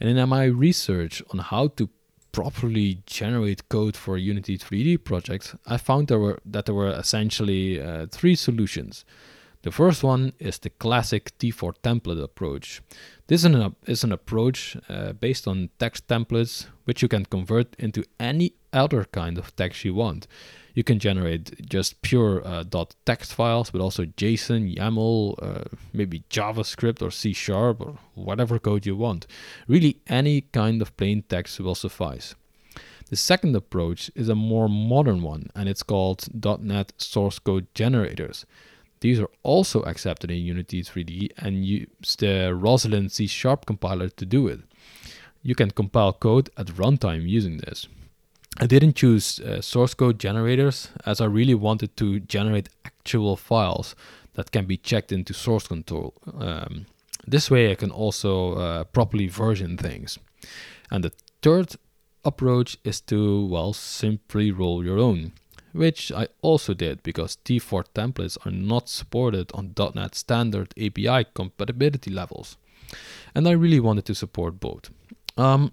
And 0.00 0.08
in 0.08 0.28
my 0.28 0.44
research 0.44 1.22
on 1.30 1.40
how 1.40 1.68
to 1.68 1.88
properly 2.32 3.02
generate 3.06 3.68
code 3.68 3.96
for 3.96 4.16
Unity 4.16 4.56
3D 4.56 5.04
projects, 5.04 5.54
I 5.66 5.76
found 5.76 6.08
there 6.08 6.18
were 6.18 6.38
that 6.46 6.64
there 6.64 6.74
were 6.74 6.90
essentially 6.90 7.80
uh, 7.80 8.06
three 8.10 8.34
solutions. 8.34 9.04
The 9.62 9.70
first 9.70 10.02
one 10.02 10.32
is 10.40 10.58
the 10.58 10.70
classic 10.70 11.38
T4 11.38 11.74
template 11.84 12.20
approach. 12.20 12.82
This 13.28 13.44
is 13.44 14.02
an, 14.02 14.12
approach 14.12 14.76
uh, 14.88 15.12
based 15.12 15.46
on 15.46 15.70
text 15.78 16.08
templates, 16.08 16.66
which 16.84 17.00
you 17.00 17.06
can 17.06 17.24
convert 17.24 17.76
into 17.78 18.02
any 18.18 18.54
other 18.72 19.04
kind 19.04 19.38
of 19.38 19.54
text 19.54 19.84
you 19.84 19.94
want. 19.94 20.26
You 20.74 20.82
can 20.82 20.98
generate 20.98 21.68
just 21.68 22.02
pure 22.02 22.44
uh, 22.44 22.64
.text 23.06 23.34
files, 23.34 23.70
but 23.70 23.80
also 23.80 24.04
JSON, 24.04 24.76
YAML, 24.76 25.34
uh, 25.40 25.64
maybe 25.92 26.24
JavaScript 26.28 27.00
or 27.00 27.12
C 27.12 27.32
Sharp 27.32 27.80
or 27.80 27.98
whatever 28.14 28.58
code 28.58 28.84
you 28.84 28.96
want. 28.96 29.28
Really, 29.68 30.00
any 30.08 30.40
kind 30.40 30.82
of 30.82 30.96
plain 30.96 31.22
text 31.28 31.60
will 31.60 31.76
suffice. 31.76 32.34
The 33.10 33.16
second 33.16 33.54
approach 33.54 34.10
is 34.14 34.28
a 34.28 34.34
more 34.34 34.68
modern 34.68 35.22
one, 35.22 35.50
and 35.54 35.68
it's 35.68 35.82
called 35.82 36.26
.NET 36.34 36.94
Source 36.96 37.38
Code 37.38 37.66
Generators. 37.74 38.46
These 39.02 39.18
are 39.18 39.30
also 39.42 39.82
accepted 39.82 40.30
in 40.30 40.38
Unity 40.38 40.80
3D 40.84 41.32
and 41.36 41.66
use 41.66 42.14
the 42.16 42.54
Roslyn 42.54 43.08
C 43.08 43.26
Sharp 43.26 43.66
compiler 43.66 44.08
to 44.08 44.24
do 44.24 44.46
it. 44.46 44.60
You 45.42 45.56
can 45.56 45.72
compile 45.72 46.12
code 46.12 46.50
at 46.56 46.68
runtime 46.68 47.28
using 47.28 47.56
this. 47.56 47.88
I 48.60 48.66
didn't 48.66 48.94
choose 48.94 49.40
uh, 49.40 49.60
source 49.60 49.92
code 49.94 50.20
generators 50.20 50.88
as 51.04 51.20
I 51.20 51.24
really 51.24 51.54
wanted 51.54 51.96
to 51.96 52.20
generate 52.20 52.68
actual 52.84 53.34
files 53.36 53.96
that 54.34 54.52
can 54.52 54.66
be 54.66 54.76
checked 54.76 55.10
into 55.10 55.34
source 55.34 55.66
control. 55.66 56.14
Um, 56.38 56.86
this 57.26 57.50
way 57.50 57.72
I 57.72 57.74
can 57.74 57.90
also 57.90 58.54
uh, 58.54 58.84
properly 58.84 59.26
version 59.26 59.76
things. 59.76 60.20
And 60.92 61.02
the 61.02 61.12
third 61.42 61.74
approach 62.24 62.78
is 62.84 63.00
to, 63.00 63.46
well, 63.46 63.72
simply 63.72 64.52
roll 64.52 64.84
your 64.84 65.00
own 65.00 65.32
which 65.72 66.12
I 66.12 66.28
also 66.42 66.74
did 66.74 67.02
because 67.02 67.38
T4 67.44 67.84
templates 67.94 68.38
are 68.46 68.52
not 68.52 68.88
supported 68.88 69.50
on 69.52 69.74
.NET 69.94 70.14
standard 70.14 70.74
API 70.78 71.26
compatibility 71.34 72.10
levels. 72.10 72.56
And 73.34 73.48
I 73.48 73.52
really 73.52 73.80
wanted 73.80 74.04
to 74.06 74.14
support 74.14 74.60
both. 74.60 74.90
Um, 75.36 75.72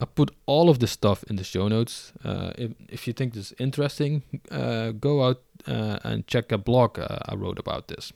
I 0.00 0.06
put 0.06 0.30
all 0.46 0.70
of 0.70 0.78
this 0.78 0.92
stuff 0.92 1.24
in 1.24 1.36
the 1.36 1.44
show 1.44 1.68
notes. 1.68 2.12
Uh, 2.24 2.52
if, 2.56 2.70
if, 2.88 3.06
you 3.06 3.12
think 3.12 3.34
this 3.34 3.50
is 3.50 3.54
interesting, 3.58 4.22
uh, 4.50 4.92
go 4.92 5.24
out 5.24 5.42
uh, 5.66 5.98
and 6.04 6.26
check 6.26 6.52
a 6.52 6.58
blog 6.58 6.98
uh, 6.98 7.18
I 7.28 7.34
wrote 7.34 7.58
about 7.58 7.88
this. 7.88 8.12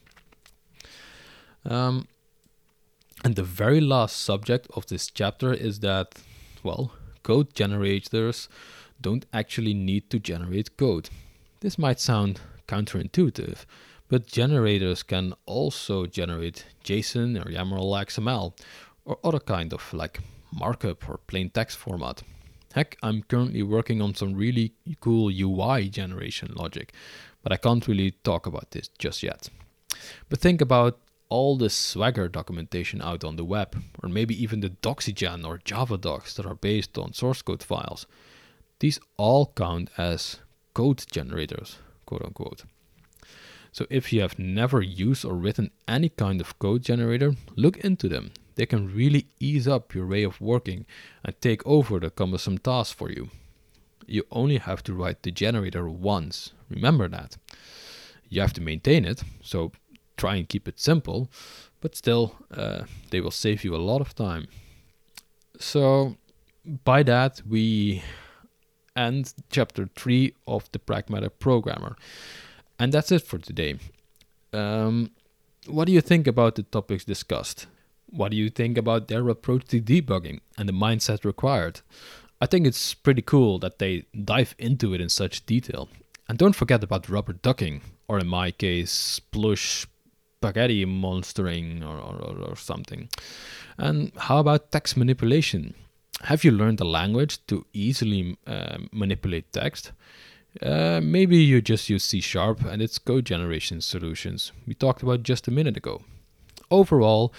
Um, 1.63 2.07
and 3.23 3.35
the 3.35 3.43
very 3.43 3.81
last 3.81 4.17
subject 4.17 4.67
of 4.73 4.87
this 4.87 5.07
chapter 5.07 5.53
is 5.53 5.79
that, 5.81 6.15
well, 6.63 6.91
code 7.23 7.53
generators 7.53 8.49
don't 8.99 9.25
actually 9.33 9.73
need 9.73 10.09
to 10.09 10.19
generate 10.19 10.77
code. 10.77 11.09
This 11.65 11.79
might 11.79 11.99
sound 11.99 12.41
counterintuitive, 12.67 13.65
but 14.07 14.27
generators 14.27 15.01
can 15.01 15.33
also 15.47 16.05
generate 16.05 16.63
JSON 16.83 17.43
or 17.43 17.49
YAML 17.49 17.81
or 17.81 18.05
XML 18.05 18.53
or 19.03 19.17
other 19.23 19.39
kind 19.39 19.73
of 19.73 19.91
like 19.91 20.19
markup 20.51 21.09
or 21.09 21.17
plain 21.25 21.49
text 21.49 21.75
format. 21.77 22.21
Heck, 22.75 22.97
I'm 23.01 23.23
currently 23.23 23.63
working 23.63 23.99
on 23.99 24.13
some 24.13 24.35
really 24.35 24.73
cool 24.99 25.31
UI 25.31 25.89
generation 25.89 26.53
logic, 26.55 26.93
but 27.41 27.51
I 27.51 27.57
can't 27.57 27.87
really 27.87 28.11
talk 28.11 28.45
about 28.45 28.69
this 28.69 28.89
just 28.99 29.23
yet. 29.23 29.49
But 30.29 30.37
think 30.37 30.61
about 30.61 30.99
all 31.29 31.57
the 31.57 31.71
Swagger 31.71 32.27
documentation 32.27 33.01
out 33.01 33.23
on 33.23 33.37
the 33.37 33.43
web, 33.43 33.75
or 34.03 34.09
maybe 34.09 34.39
even 34.39 34.59
the 34.59 34.69
Doxygen 34.69 35.43
or 35.43 35.57
Java 35.65 35.97
docs 35.97 36.35
that 36.35 36.45
are 36.45 36.53
based 36.53 36.95
on 36.99 37.13
source 37.13 37.41
code 37.41 37.63
files. 37.63 38.05
These 38.77 38.99
all 39.17 39.51
count 39.55 39.89
as 39.97 40.41
code 40.75 41.03
generators, 41.09 41.79
quote 42.05 42.23
unquote. 42.23 42.65
So 43.71 43.87
if 43.89 44.13
you 44.13 44.21
have 44.21 44.37
never 44.37 44.81
used 44.81 45.25
or 45.25 45.33
written 45.33 45.71
any 45.87 46.09
kind 46.09 46.39
of 46.39 46.59
code 46.59 46.83
generator, 46.83 47.33
look 47.55 47.77
into 47.77 48.07
them. 48.07 48.31
They 48.55 48.65
can 48.65 48.93
really 48.93 49.27
ease 49.39 49.67
up 49.67 49.93
your 49.95 50.07
way 50.07 50.23
of 50.23 50.39
working 50.39 50.85
and 51.23 51.41
take 51.41 51.65
over 51.65 51.99
the 51.99 52.09
cumbersome 52.09 52.59
tasks 52.59 52.93
for 52.93 53.11
you. 53.11 53.29
You 54.05 54.23
only 54.31 54.59
have 54.59 54.83
to 54.83 54.93
write 54.93 55.23
the 55.23 55.31
generator 55.31 55.89
once. 55.89 56.53
Remember 56.69 57.09
that. 57.09 57.37
You 58.29 58.41
have 58.41 58.53
to 58.53 58.61
maintain 58.61 59.03
it, 59.03 59.23
so 59.41 59.71
try 60.15 60.35
and 60.35 60.47
keep 60.47 60.67
it 60.67 60.79
simple, 60.79 61.29
but 61.81 61.95
still, 61.95 62.35
uh, 62.51 62.83
they 63.09 63.19
will 63.19 63.31
save 63.31 63.63
you 63.63 63.75
a 63.75 63.87
lot 63.91 64.01
of 64.01 64.15
time. 64.15 64.47
So, 65.59 66.15
by 66.83 67.03
that, 67.03 67.41
we 67.47 68.03
and 68.95 69.33
chapter 69.49 69.89
3 69.95 70.33
of 70.47 70.71
the 70.71 70.79
Pragmatic 70.79 71.39
Programmer. 71.39 71.95
And 72.79 72.93
that's 72.93 73.11
it 73.11 73.23
for 73.23 73.37
today. 73.37 73.77
Um, 74.53 75.11
what 75.67 75.85
do 75.85 75.91
you 75.91 76.01
think 76.01 76.27
about 76.27 76.55
the 76.55 76.63
topics 76.63 77.03
discussed? 77.03 77.67
What 78.07 78.31
do 78.31 78.37
you 78.37 78.49
think 78.49 78.77
about 78.77 79.07
their 79.07 79.27
approach 79.29 79.65
to 79.65 79.81
debugging 79.81 80.39
and 80.57 80.69
the 80.69 80.73
mindset 80.73 81.25
required? 81.25 81.81
I 82.39 82.45
think 82.45 82.67
it's 82.67 82.93
pretty 82.93 83.21
cool 83.21 83.59
that 83.59 83.79
they 83.79 84.05
dive 84.23 84.55
into 84.57 84.93
it 84.93 85.01
in 85.01 85.09
such 85.09 85.45
detail. 85.45 85.89
And 86.27 86.37
don't 86.37 86.55
forget 86.55 86.83
about 86.83 87.09
rubber 87.09 87.33
ducking, 87.33 87.81
or 88.07 88.19
in 88.19 88.27
my 88.27 88.51
case, 88.51 88.91
splush 88.91 89.87
spaghetti 90.37 90.85
monstering 90.85 91.83
or, 91.83 91.97
or, 91.97 92.49
or 92.49 92.55
something. 92.55 93.09
And 93.77 94.11
how 94.15 94.39
about 94.39 94.71
text 94.71 94.97
manipulation? 94.97 95.73
Have 96.23 96.43
you 96.43 96.51
learned 96.51 96.77
the 96.77 96.85
language 96.85 97.45
to 97.47 97.65
easily 97.73 98.37
uh, 98.47 98.77
manipulate 98.91 99.51
text? 99.51 99.91
Uh, 100.61 101.01
maybe 101.03 101.37
you 101.37 101.61
just 101.61 101.89
use 101.89 102.03
C 102.03 102.21
Sharp 102.21 102.63
and 102.63 102.81
its 102.81 102.97
code 102.97 103.25
generation 103.25 103.81
solutions 103.81 104.53
we 104.65 104.73
talked 104.73 105.03
about 105.03 105.23
just 105.23 105.47
a 105.47 105.51
minute 105.51 105.75
ago. 105.75 106.01
Overall, 106.71 107.33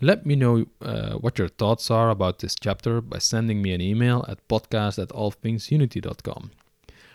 let 0.00 0.26
me 0.26 0.36
know 0.36 0.66
uh, 0.82 1.14
what 1.14 1.38
your 1.38 1.48
thoughts 1.48 1.90
are 1.90 2.10
about 2.10 2.40
this 2.40 2.54
chapter 2.54 3.00
by 3.00 3.18
sending 3.18 3.62
me 3.62 3.72
an 3.72 3.80
email 3.80 4.24
at 4.28 4.46
podcast 4.48 5.00
at 5.00 5.08
allthingsunity.com. 5.10 6.50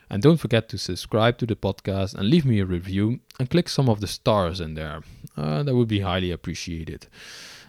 And 0.10 0.22
don't 0.24 0.38
forget 0.38 0.68
to 0.70 0.78
subscribe 0.78 1.38
to 1.38 1.46
the 1.46 1.56
podcast 1.56 2.16
and 2.16 2.30
leave 2.30 2.46
me 2.46 2.60
a 2.60 2.66
review 2.66 3.20
and 3.40 3.50
click 3.50 3.70
some 3.70 3.88
of 3.88 4.02
the 4.02 4.08
stars 4.08 4.60
in 4.60 4.74
there. 4.74 5.04
Uh, 5.38 5.64
that 5.64 5.76
would 5.76 5.88
be 5.88 6.00
highly 6.00 6.32
appreciated. 6.32 7.08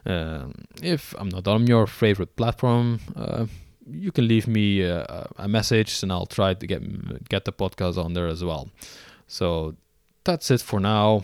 Um, 0.04 0.52
if 0.82 1.14
I'm 1.18 1.28
not 1.28 1.46
on 1.46 1.66
your 1.66 1.86
favorite 1.86 2.36
platform, 2.36 3.00
uh, 3.14 3.46
you 3.88 4.12
can 4.12 4.26
leave 4.26 4.48
me 4.48 4.82
a, 4.82 5.28
a, 5.36 5.48
message 5.48 6.02
and 6.02 6.12
I'll 6.12 6.26
try 6.26 6.54
to 6.54 6.66
get 6.66 7.28
get 7.28 7.44
the 7.44 7.52
podcast 7.52 8.02
on 8.02 8.12
there 8.14 8.26
as 8.26 8.42
well. 8.42 8.70
So 9.26 9.76
that's 10.24 10.50
it 10.50 10.60
for 10.60 10.80
now. 10.80 11.22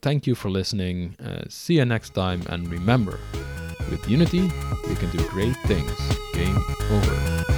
Thank 0.00 0.26
you 0.26 0.34
for 0.34 0.50
listening. 0.50 1.16
Uh, 1.18 1.44
see 1.48 1.74
you 1.74 1.84
next 1.84 2.14
time, 2.14 2.42
and 2.48 2.70
remember, 2.70 3.18
with 3.90 4.08
Unity, 4.08 4.50
you 4.88 4.94
can 4.94 5.10
do 5.10 5.26
great 5.28 5.56
things. 5.66 5.92
Game 6.34 6.56
over. 6.90 7.57